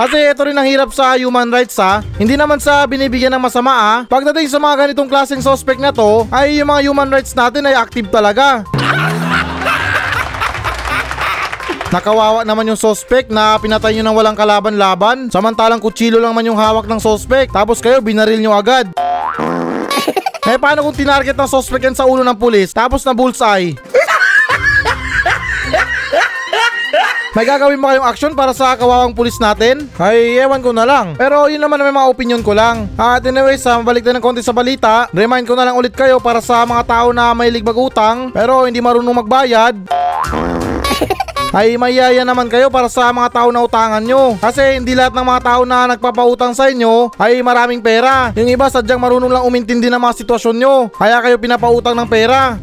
Kasi 0.02 0.18
ito 0.18 0.42
rin 0.42 0.58
ang 0.58 0.66
hirap 0.66 0.90
sa 0.90 1.14
human 1.14 1.46
rights 1.54 1.78
ha. 1.78 2.02
Hindi 2.18 2.34
naman 2.34 2.58
sa 2.58 2.90
binibigyan 2.90 3.38
ng 3.38 3.44
masama 3.46 3.70
ha. 3.70 3.96
Pagdating 4.10 4.50
sa 4.50 4.58
mga 4.58 4.90
ganitong 4.90 5.06
klaseng 5.06 5.46
suspect 5.46 5.78
na 5.78 5.94
to, 5.94 6.26
ay 6.34 6.58
yung 6.58 6.74
mga 6.74 6.90
human 6.90 7.06
rights 7.14 7.38
natin 7.38 7.70
ay 7.70 7.78
active 7.78 8.10
talaga. 8.10 8.66
Nakawawa 11.94 12.42
naman 12.42 12.66
yung 12.74 12.82
suspect 12.82 13.30
na 13.30 13.62
pinatay 13.62 13.94
nyo 13.94 14.10
ng 14.10 14.16
walang 14.16 14.38
kalaban-laban 14.40 15.28
Samantalang 15.28 15.84
kutsilo 15.84 16.24
lang 16.24 16.32
man 16.32 16.48
yung 16.48 16.56
hawak 16.56 16.88
ng 16.88 17.04
suspect 17.04 17.52
Tapos 17.52 17.84
kayo 17.84 18.00
binaril 18.00 18.40
nyo 18.40 18.56
agad 18.56 18.88
Eh 20.48 20.56
paano 20.56 20.88
kung 20.88 20.96
tinarget 20.96 21.36
ng 21.36 21.52
suspect 21.52 21.84
yan 21.84 21.92
sa 21.92 22.08
ulo 22.08 22.24
ng 22.24 22.40
pulis 22.40 22.72
Tapos 22.72 23.04
na 23.04 23.12
bullseye 23.12 23.76
May 27.32 27.48
gagawin 27.48 27.80
ba 27.80 27.96
kayong 27.96 28.10
action 28.12 28.34
para 28.36 28.52
sa 28.52 28.76
kawawang 28.76 29.16
pulis 29.16 29.40
natin? 29.40 29.88
Ay, 29.96 30.36
ewan 30.44 30.60
ko 30.60 30.76
na 30.76 30.84
lang. 30.84 31.16
Pero 31.16 31.48
yun 31.48 31.64
naman 31.64 31.80
may 31.80 31.96
mga 31.96 32.12
opinion 32.12 32.44
ko 32.44 32.52
lang. 32.52 32.92
At 33.00 33.24
anyways, 33.24 33.64
sa 33.64 33.80
mabalik 33.80 34.04
na 34.04 34.20
ng 34.20 34.24
konti 34.24 34.44
sa 34.44 34.52
balita, 34.52 35.08
remind 35.16 35.48
ko 35.48 35.56
na 35.56 35.64
lang 35.64 35.80
ulit 35.80 35.96
kayo 35.96 36.20
para 36.20 36.44
sa 36.44 36.68
mga 36.68 36.84
tao 36.84 37.16
na 37.16 37.32
may 37.32 37.48
ligbag 37.48 37.80
utang 37.80 38.36
pero 38.36 38.68
hindi 38.68 38.84
marunong 38.84 39.24
magbayad 39.24 39.76
ay 41.56 41.80
mayaya 41.80 42.28
naman 42.28 42.52
kayo 42.52 42.68
para 42.68 42.92
sa 42.92 43.08
mga 43.16 43.32
tao 43.32 43.48
na 43.48 43.64
utangan 43.64 44.04
nyo. 44.04 44.36
Kasi 44.36 44.76
hindi 44.76 44.92
lahat 44.92 45.16
ng 45.16 45.24
mga 45.24 45.42
tao 45.48 45.62
na 45.64 45.88
nagpapautang 45.96 46.52
sa 46.52 46.68
inyo 46.68 47.16
ay 47.16 47.40
maraming 47.40 47.80
pera. 47.80 48.36
Yung 48.36 48.52
iba 48.52 48.68
sadyang 48.68 49.00
marunong 49.00 49.32
lang 49.32 49.48
umintindi 49.48 49.88
ng 49.88 50.04
mga 50.04 50.20
sitwasyon 50.20 50.56
nyo. 50.60 50.92
Kaya 50.92 51.24
kayo 51.24 51.40
pinapautang 51.40 51.96
ng 51.96 52.12
pera. 52.12 52.60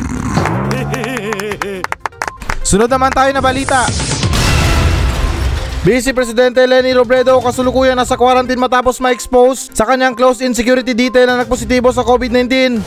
Sunod 2.69 2.93
naman 2.93 3.17
tayo 3.17 3.33
na 3.33 3.41
balita. 3.41 3.89
Vice 5.87 6.11
Presidente 6.13 6.67
Lenny 6.67 6.91
Robredo 6.91 7.39
kasulukuyang 7.39 7.95
nasa 7.95 8.19
quarantine 8.19 8.59
matapos 8.59 8.99
ma-expose 8.99 9.71
sa 9.71 9.87
kanyang 9.87 10.19
close 10.19 10.43
in 10.43 10.51
security 10.51 10.91
detail 10.91 11.31
na 11.31 11.47
nagpositibo 11.47 11.95
sa 11.95 12.03
COVID-19. 12.03 12.83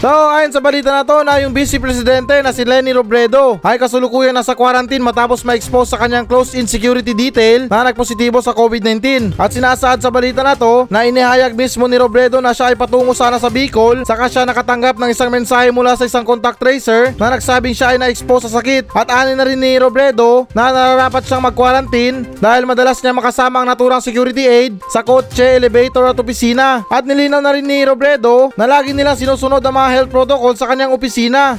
So, 0.00 0.08
ayon 0.08 0.48
sa 0.48 0.64
balita 0.64 0.88
na 0.88 1.04
to 1.04 1.20
na 1.20 1.44
yung 1.44 1.52
Vice 1.52 1.76
Presidente 1.76 2.32
na 2.40 2.56
si 2.56 2.64
Lenny 2.64 2.88
Robredo 2.88 3.60
ay 3.60 3.76
kasulukuyang 3.76 4.32
nasa 4.32 4.56
quarantine 4.56 5.04
matapos 5.04 5.44
ma-expose 5.44 5.92
sa 5.92 6.00
kanyang 6.00 6.24
close 6.24 6.56
in 6.56 6.64
security 6.64 7.12
detail 7.12 7.68
na 7.68 7.84
nagpositibo 7.84 8.40
sa 8.40 8.56
COVID-19. 8.56 9.36
At 9.36 9.52
sinasaad 9.52 10.00
sa 10.00 10.08
balita 10.08 10.40
na 10.40 10.56
to 10.56 10.88
na 10.88 11.04
inihayag 11.04 11.52
mismo 11.52 11.84
ni 11.84 12.00
Robredo 12.00 12.40
na 12.40 12.56
siya 12.56 12.72
ay 12.72 12.80
patungo 12.80 13.12
sana 13.12 13.36
sa 13.36 13.52
Bicol 13.52 14.08
saka 14.08 14.32
siya 14.32 14.48
nakatanggap 14.48 14.96
ng 14.96 15.12
isang 15.12 15.28
mensahe 15.28 15.68
mula 15.68 15.92
sa 16.00 16.08
isang 16.08 16.24
contact 16.24 16.56
tracer 16.56 17.12
na 17.20 17.36
nagsabing 17.36 17.76
siya 17.76 17.92
ay 17.92 18.00
na-expose 18.00 18.48
sa 18.48 18.56
sakit. 18.56 18.88
At 18.96 19.12
ani 19.12 19.36
na 19.36 19.44
rin 19.44 19.60
ni 19.60 19.76
Robredo 19.76 20.48
na 20.56 20.72
nararapat 20.72 21.28
siyang 21.28 21.44
mag-quarantine 21.44 22.40
dahil 22.40 22.64
madalas 22.64 23.04
niya 23.04 23.12
makasama 23.12 23.60
ang 23.60 23.68
naturang 23.68 24.00
security 24.00 24.48
aid 24.48 24.80
sa 24.88 25.04
kotse, 25.04 25.60
elevator 25.60 26.08
at 26.08 26.16
opisina. 26.16 26.88
At 26.88 27.04
nilinaw 27.04 27.44
na 27.44 27.52
rin 27.52 27.68
ni 27.68 27.84
Robredo 27.84 28.48
na 28.56 28.64
lagi 28.64 28.96
nilang 28.96 29.20
sinusunod 29.20 29.60
ang 29.60 29.76
mga 29.76 29.89
health 29.90 30.10
protocol 30.10 30.52
sa 30.54 30.70
kanyang 30.70 30.94
opisina. 30.94 31.58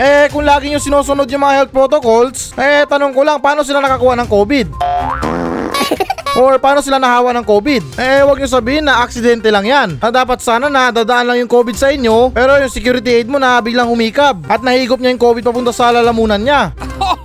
Eh, 0.00 0.26
kung 0.32 0.42
lagi 0.42 0.72
nyo 0.72 0.80
sinusunod 0.80 1.28
yung 1.28 1.44
mga 1.44 1.56
health 1.62 1.72
protocols, 1.72 2.56
eh, 2.56 2.88
tanong 2.88 3.12
ko 3.12 3.22
lang, 3.22 3.38
paano 3.44 3.60
sila 3.60 3.84
nakakuha 3.84 4.16
ng 4.18 4.28
COVID? 4.30 4.66
Or 6.32 6.56
paano 6.56 6.80
sila 6.80 6.96
nahawa 6.96 7.36
ng 7.36 7.44
COVID? 7.44 8.00
Eh, 8.00 8.24
wag 8.24 8.40
nyo 8.40 8.48
sabihin 8.48 8.88
na 8.88 9.04
aksidente 9.04 9.52
lang 9.52 9.68
yan. 9.68 10.00
Na 10.00 10.08
dapat 10.08 10.40
sana 10.40 10.72
na 10.72 10.88
dadaan 10.88 11.28
lang 11.28 11.44
yung 11.44 11.50
COVID 11.52 11.76
sa 11.76 11.92
inyo, 11.92 12.32
pero 12.32 12.56
yung 12.56 12.72
security 12.72 13.20
aid 13.20 13.28
mo 13.28 13.36
na 13.36 13.60
biglang 13.60 13.84
humikab 13.84 14.40
at 14.48 14.64
nahigop 14.64 14.96
niya 14.96 15.12
yung 15.12 15.20
COVID 15.20 15.44
papunta 15.44 15.76
sa 15.76 15.92
lalamunan 15.92 16.40
niya. 16.40 16.72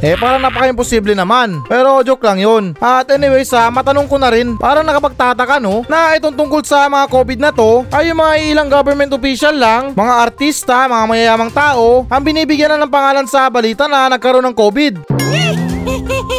Eh 0.00 0.16
parang 0.16 0.40
napaka-imposible 0.40 1.12
naman. 1.12 1.60
Pero 1.68 2.00
joke 2.00 2.24
lang 2.24 2.40
yun. 2.40 2.64
At 2.80 3.12
anyway 3.12 3.44
sa 3.44 3.68
matanong 3.68 4.08
ko 4.08 4.16
na 4.16 4.32
rin, 4.32 4.56
parang 4.56 4.84
nakapagtataka 4.84 5.60
no, 5.60 5.84
na 5.92 6.16
itong 6.16 6.32
tungkol 6.32 6.64
sa 6.64 6.88
mga 6.88 7.06
COVID 7.12 7.38
na 7.40 7.52
to, 7.52 7.84
ay 7.92 8.08
yung 8.08 8.20
mga 8.20 8.34
ilang 8.48 8.68
government 8.72 9.12
official 9.12 9.52
lang, 9.52 9.92
mga 9.92 10.14
artista, 10.24 10.88
mga 10.88 11.04
mayayamang 11.04 11.52
tao, 11.52 12.08
ang 12.08 12.22
binibigyan 12.24 12.72
na 12.72 12.80
ng 12.80 12.92
pangalan 12.92 13.28
sa 13.28 13.52
balita 13.52 13.84
na 13.84 14.08
nagkaroon 14.16 14.44
ng 14.48 14.56
COVID. 14.56 14.94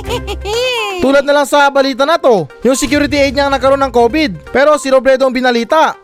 Tulad 1.06 1.26
na 1.26 1.34
lang 1.34 1.48
sa 1.50 1.70
balita 1.70 2.06
na 2.06 2.18
to, 2.18 2.50
yung 2.66 2.78
security 2.78 3.18
aid 3.18 3.34
niya 3.38 3.46
ang 3.50 3.54
nagkaroon 3.54 3.82
ng 3.86 3.94
COVID, 3.94 4.54
pero 4.54 4.74
si 4.82 4.90
Robredo 4.90 5.30
ang 5.30 5.34
binalita. 5.34 5.98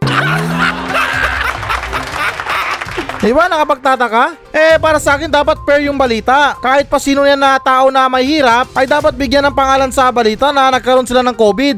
Di 3.27 3.35
ba 3.35 3.51
nakapagtataka? 3.51 4.55
Eh 4.55 4.79
para 4.79 5.03
sa 5.03 5.19
akin 5.19 5.27
dapat 5.27 5.59
fair 5.67 5.83
yung 5.83 5.99
balita. 5.99 6.55
Kahit 6.63 6.87
pa 6.87 6.95
sino 6.95 7.27
yan 7.27 7.35
na 7.35 7.59
tao 7.59 7.91
na 7.91 8.07
may 8.07 8.23
hirap 8.23 8.71
ay 8.71 8.87
dapat 8.87 9.19
bigyan 9.19 9.43
ng 9.43 9.51
pangalan 9.51 9.91
sa 9.91 10.07
balita 10.15 10.55
na 10.55 10.71
nagkaroon 10.71 11.03
sila 11.03 11.19
ng 11.19 11.35
COVID. 11.35 11.77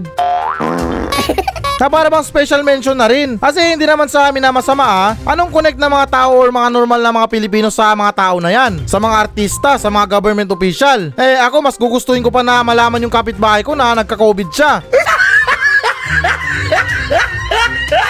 Na 1.82 1.90
para 1.90 2.06
bang 2.06 2.22
special 2.22 2.62
mention 2.62 2.94
na 2.94 3.10
rin. 3.10 3.42
Kasi 3.42 3.74
hindi 3.74 3.90
naman 3.90 4.06
sa 4.06 4.30
amin 4.30 4.46
na 4.46 4.54
masama 4.54 4.86
ah. 4.86 5.18
Anong 5.26 5.50
connect 5.50 5.82
na 5.82 5.90
mga 5.90 6.12
tao 6.14 6.38
or 6.38 6.54
mga 6.54 6.70
normal 6.70 7.02
na 7.02 7.10
mga 7.10 7.28
Pilipino 7.34 7.74
sa 7.74 7.98
mga 7.98 8.14
tao 8.14 8.38
na 8.38 8.54
yan? 8.54 8.86
Sa 8.86 9.02
mga 9.02 9.16
artista, 9.18 9.74
sa 9.82 9.90
mga 9.90 10.06
government 10.06 10.54
official. 10.54 11.10
Eh 11.18 11.42
ako 11.42 11.66
mas 11.66 11.82
gugustuhin 11.82 12.22
ko 12.22 12.30
pa 12.30 12.46
na 12.46 12.62
malaman 12.62 13.02
yung 13.02 13.10
kapitbahay 13.10 13.66
ko 13.66 13.74
na 13.74 13.98
nagka-COVID 13.98 14.54
siya. 14.54 14.86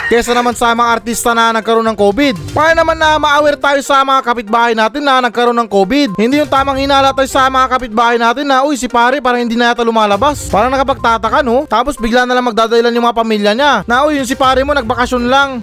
Kesa 0.10 0.34
naman 0.34 0.58
sa 0.58 0.74
mga 0.74 0.90
artista 0.90 1.38
na 1.38 1.54
nagkaroon 1.54 1.86
ng 1.86 1.94
COVID. 1.94 2.58
Para 2.58 2.74
naman 2.74 2.98
na 2.98 3.22
ma-aware 3.22 3.62
tayo 3.62 3.78
sa 3.86 4.02
mga 4.02 4.26
kapitbahay 4.26 4.74
natin 4.74 5.06
na 5.06 5.22
nagkaroon 5.22 5.54
ng 5.54 5.70
COVID. 5.70 6.18
Hindi 6.18 6.42
yung 6.42 6.50
tamang 6.50 6.82
hinala 6.82 7.14
tayo 7.14 7.30
sa 7.30 7.46
mga 7.46 7.78
kapitbahay 7.78 8.18
natin 8.18 8.50
na 8.50 8.66
uy 8.66 8.74
si 8.74 8.90
pare 8.90 9.22
parang 9.22 9.46
hindi 9.46 9.54
na 9.54 9.70
yata 9.70 9.86
lumalabas. 9.86 10.50
Parang 10.50 10.74
nakapagtataka 10.74 11.46
no? 11.46 11.70
Tapos 11.70 11.94
bigla 11.94 12.26
na 12.26 12.34
lang 12.34 12.42
magdadailan 12.42 12.90
yung 12.90 13.06
mga 13.06 13.18
pamilya 13.22 13.54
niya. 13.54 13.74
Na 13.86 14.10
uy 14.10 14.18
yung 14.18 14.26
si 14.26 14.34
pare 14.34 14.66
mo 14.66 14.74
nagbakasyon 14.74 15.30
lang. 15.30 15.62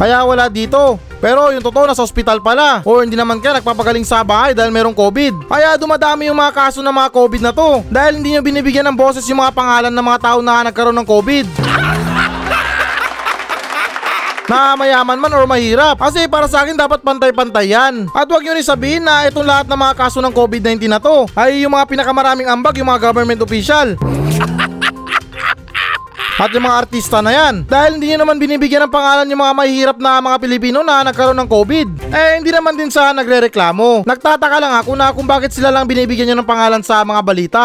Kaya 0.00 0.24
wala 0.24 0.48
dito. 0.48 0.96
Pero 1.20 1.52
yung 1.52 1.60
totoo 1.60 1.84
nasa 1.84 2.00
ospital 2.00 2.40
pala. 2.40 2.80
O 2.88 3.04
hindi 3.04 3.20
naman 3.20 3.36
kaya 3.36 3.60
nagpapagaling 3.60 4.08
sa 4.08 4.24
bahay 4.24 4.56
dahil 4.56 4.72
merong 4.72 4.96
COVID. 4.96 5.44
Kaya 5.44 5.76
dumadami 5.76 6.32
yung 6.32 6.40
mga 6.40 6.56
kaso 6.56 6.80
ng 6.80 6.96
mga 6.96 7.12
COVID 7.12 7.40
na 7.44 7.52
to. 7.52 7.84
Dahil 7.92 8.16
hindi 8.16 8.32
nyo 8.32 8.40
binibigyan 8.40 8.88
ng 8.88 8.96
boses 8.96 9.28
yung 9.28 9.44
mga 9.44 9.52
pangalan 9.52 9.92
ng 9.92 10.06
mga 10.08 10.20
tao 10.24 10.40
na 10.40 10.64
nagkaroon 10.64 10.96
ng 10.96 11.04
COVID. 11.04 11.46
na 14.50 14.74
mayaman 14.74 15.20
man 15.20 15.36
or 15.36 15.44
mahirap. 15.44 16.00
Kasi 16.00 16.24
para 16.26 16.48
sa 16.48 16.64
akin 16.64 16.80
dapat 16.80 17.04
pantay-pantay 17.04 17.76
yan. 17.76 18.08
At 18.16 18.24
huwag 18.24 18.40
nyo 18.40 18.56
rin 18.56 18.64
sabihin 18.64 19.04
na 19.04 19.28
itong 19.28 19.44
lahat 19.44 19.68
ng 19.68 19.76
mga 19.78 19.94
kaso 20.00 20.24
ng 20.24 20.32
COVID-19 20.32 20.88
na 20.88 20.98
to 20.98 21.28
ay 21.36 21.60
yung 21.62 21.76
mga 21.76 21.84
pinakamaraming 21.86 22.48
ambag 22.48 22.80
yung 22.80 22.88
mga 22.88 23.12
government 23.12 23.44
official. 23.44 23.94
At 26.40 26.56
yung 26.56 26.64
mga 26.64 26.88
artista 26.88 27.20
na 27.20 27.36
yan. 27.36 27.68
Dahil 27.68 28.00
hindi 28.00 28.16
nyo 28.16 28.24
naman 28.24 28.40
binibigyan 28.40 28.88
ng 28.88 28.94
pangalan 28.96 29.28
yung 29.28 29.44
mga 29.44 29.54
mahihirap 29.60 29.98
na 30.00 30.24
mga 30.24 30.40
Pilipino 30.40 30.80
na 30.80 31.04
nagkaroon 31.04 31.36
ng 31.36 31.50
COVID. 31.52 31.88
Eh 32.08 32.40
hindi 32.40 32.48
naman 32.48 32.80
din 32.80 32.88
sa 32.88 33.12
nagre-reklamo. 33.12 34.08
Nagtataka 34.08 34.56
lang 34.56 34.72
ako 34.80 34.96
na 34.96 35.12
kung 35.12 35.28
bakit 35.28 35.52
sila 35.52 35.68
lang 35.68 35.84
binibigyan 35.84 36.32
nyo 36.32 36.40
ng 36.40 36.48
pangalan 36.48 36.80
sa 36.80 37.04
mga 37.04 37.20
balita. 37.20 37.64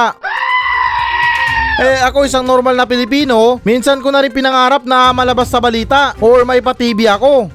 Eh 1.80 2.04
ako 2.04 2.28
isang 2.28 2.44
normal 2.44 2.76
na 2.76 2.84
Pilipino, 2.84 3.64
minsan 3.64 4.04
ko 4.04 4.12
na 4.12 4.20
rin 4.20 4.32
pinangarap 4.36 4.84
na 4.84 5.16
malabas 5.16 5.48
sa 5.48 5.64
balita 5.64 6.12
or 6.20 6.44
may 6.44 6.60
pa-TV 6.60 7.08
ako. 7.08 7.48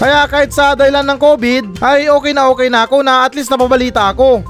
Kaya 0.00 0.24
kahit 0.28 0.52
sa 0.52 0.72
dahilan 0.72 1.04
ng 1.04 1.20
COVID, 1.20 1.84
ay 1.84 2.08
okay 2.12 2.32
na 2.32 2.48
okay 2.48 2.68
na 2.68 2.84
ako 2.84 3.00
na 3.00 3.24
at 3.24 3.32
least 3.36 3.48
napabalita 3.48 4.12
ako. 4.12 4.40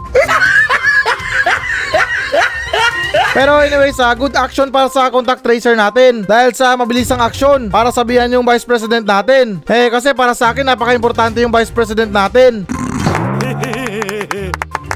Pero 3.35 3.59
anyways, 3.59 3.99
ah, 3.99 4.15
good 4.15 4.31
action 4.39 4.71
para 4.71 4.87
sa 4.87 5.11
contact 5.11 5.43
tracer 5.43 5.75
natin 5.75 6.23
dahil 6.23 6.55
sa 6.55 6.79
mabilisang 6.79 7.19
aksyon 7.19 7.67
para 7.67 7.91
sabihan 7.91 8.31
yung 8.31 8.47
Vice 8.47 8.63
President 8.63 9.03
natin. 9.03 9.59
Eh 9.67 9.91
kasi 9.91 10.15
para 10.15 10.39
sa 10.39 10.55
akin 10.55 10.63
napaka-importante 10.63 11.43
yung 11.43 11.51
Vice 11.51 11.75
President 11.75 12.15
natin. 12.15 12.63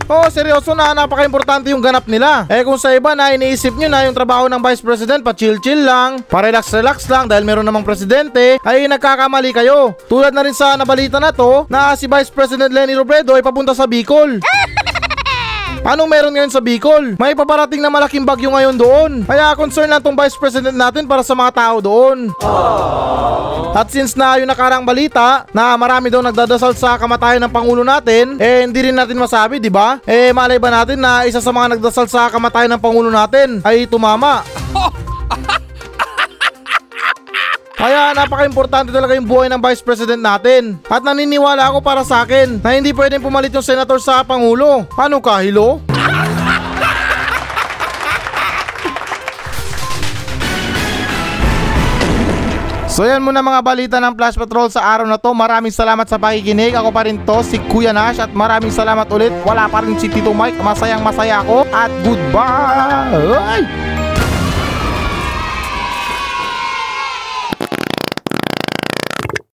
Oh, 0.08 0.24
seryoso 0.32 0.72
na, 0.72 0.96
napaka-importante 0.96 1.68
yung 1.68 1.84
ganap 1.84 2.08
nila. 2.08 2.48
Eh 2.48 2.64
kung 2.64 2.80
sa 2.80 2.96
iba 2.96 3.12
na 3.12 3.36
iniisip 3.36 3.76
nyo 3.76 3.92
na 3.92 4.08
yung 4.08 4.16
trabaho 4.16 4.48
ng 4.48 4.56
Vice 4.64 4.80
President 4.80 5.20
pa 5.20 5.36
chill-chill 5.36 5.84
lang, 5.84 6.24
pa 6.24 6.40
relax-relax 6.40 7.04
lang 7.12 7.28
dahil 7.28 7.44
meron 7.44 7.60
namang 7.60 7.84
presidente, 7.84 8.56
ay 8.64 8.88
nagkakamali 8.88 9.52
kayo. 9.52 9.92
Tulad 10.08 10.32
na 10.32 10.48
rin 10.48 10.56
sa 10.56 10.80
nabalita 10.80 11.20
na 11.20 11.28
to 11.28 11.68
na 11.68 11.92
si 11.92 12.08
Vice 12.08 12.32
President 12.32 12.72
Lenny 12.72 12.96
Robredo 12.96 13.36
ay 13.36 13.44
papunta 13.44 13.76
sa 13.76 13.84
Bicol. 13.84 14.40
Anong 15.88 16.12
meron 16.12 16.36
ngayon 16.36 16.52
sa 16.52 16.60
Bicol? 16.60 17.16
May 17.16 17.32
paparating 17.32 17.80
na 17.80 17.88
malaking 17.88 18.28
bagyo 18.28 18.52
ngayon 18.52 18.76
doon. 18.76 19.10
Kaya 19.24 19.56
concern 19.56 19.88
lang 19.88 20.04
tong 20.04 20.12
Vice 20.12 20.36
President 20.36 20.76
natin 20.76 21.08
para 21.08 21.24
sa 21.24 21.32
mga 21.32 21.48
tao 21.56 21.80
doon. 21.80 22.28
At 23.72 23.88
since 23.88 24.12
na 24.12 24.36
yung 24.36 24.52
nakarang 24.52 24.84
balita 24.84 25.48
na 25.48 25.80
marami 25.80 26.12
daw 26.12 26.20
nagdadasal 26.20 26.76
sa 26.76 27.00
kamatayan 27.00 27.40
ng 27.40 27.52
Pangulo 27.56 27.80
natin, 27.80 28.36
eh 28.36 28.68
hindi 28.68 28.84
rin 28.84 29.00
natin 29.00 29.16
masabi, 29.16 29.56
di 29.56 29.72
ba? 29.72 29.96
Eh 30.04 30.28
malay 30.28 30.60
ba 30.60 30.68
natin 30.68 31.00
na 31.00 31.24
isa 31.24 31.40
sa 31.40 31.56
mga 31.56 31.80
nagdasal 31.80 32.04
sa 32.04 32.28
kamatayan 32.28 32.68
ng 32.76 32.84
Pangulo 32.84 33.08
natin 33.08 33.64
ay 33.64 33.88
tumama? 33.88 34.44
Kaya 37.78 38.10
napaka-importante 38.10 38.90
talaga 38.90 39.14
yung 39.14 39.30
buhay 39.30 39.46
ng 39.46 39.62
Vice 39.62 39.86
President 39.86 40.18
natin. 40.18 40.82
At 40.90 41.06
naniniwala 41.06 41.70
ako 41.70 41.78
para 41.78 42.02
sa 42.02 42.26
akin 42.26 42.58
na 42.58 42.74
hindi 42.74 42.90
pwedeng 42.90 43.22
pumalit 43.22 43.54
yung 43.54 43.62
senator 43.62 44.02
sa 44.02 44.26
Pangulo. 44.26 44.82
Paano 44.90 45.22
ka, 45.22 45.38
Hilo? 45.46 45.78
So 52.98 53.06
yan 53.06 53.22
muna 53.22 53.38
mga 53.38 53.62
balita 53.62 53.96
ng 54.02 54.10
Flash 54.18 54.34
Patrol 54.34 54.74
sa 54.74 54.82
araw 54.82 55.06
na 55.06 55.22
to. 55.22 55.30
Maraming 55.30 55.70
salamat 55.70 56.10
sa 56.10 56.18
pakikinig. 56.18 56.74
Ako 56.74 56.90
pa 56.90 57.06
rin 57.06 57.22
to, 57.22 57.46
si 57.46 57.62
Kuya 57.70 57.94
Nash. 57.94 58.18
At 58.18 58.34
maraming 58.34 58.74
salamat 58.74 59.06
ulit. 59.14 59.30
Wala 59.46 59.70
pa 59.70 59.86
rin 59.86 59.94
si 60.02 60.10
Tito 60.10 60.34
Mike. 60.34 60.58
Masayang 60.58 61.06
masaya 61.06 61.38
ako. 61.46 61.62
At 61.70 61.94
goodbye! 62.02 63.87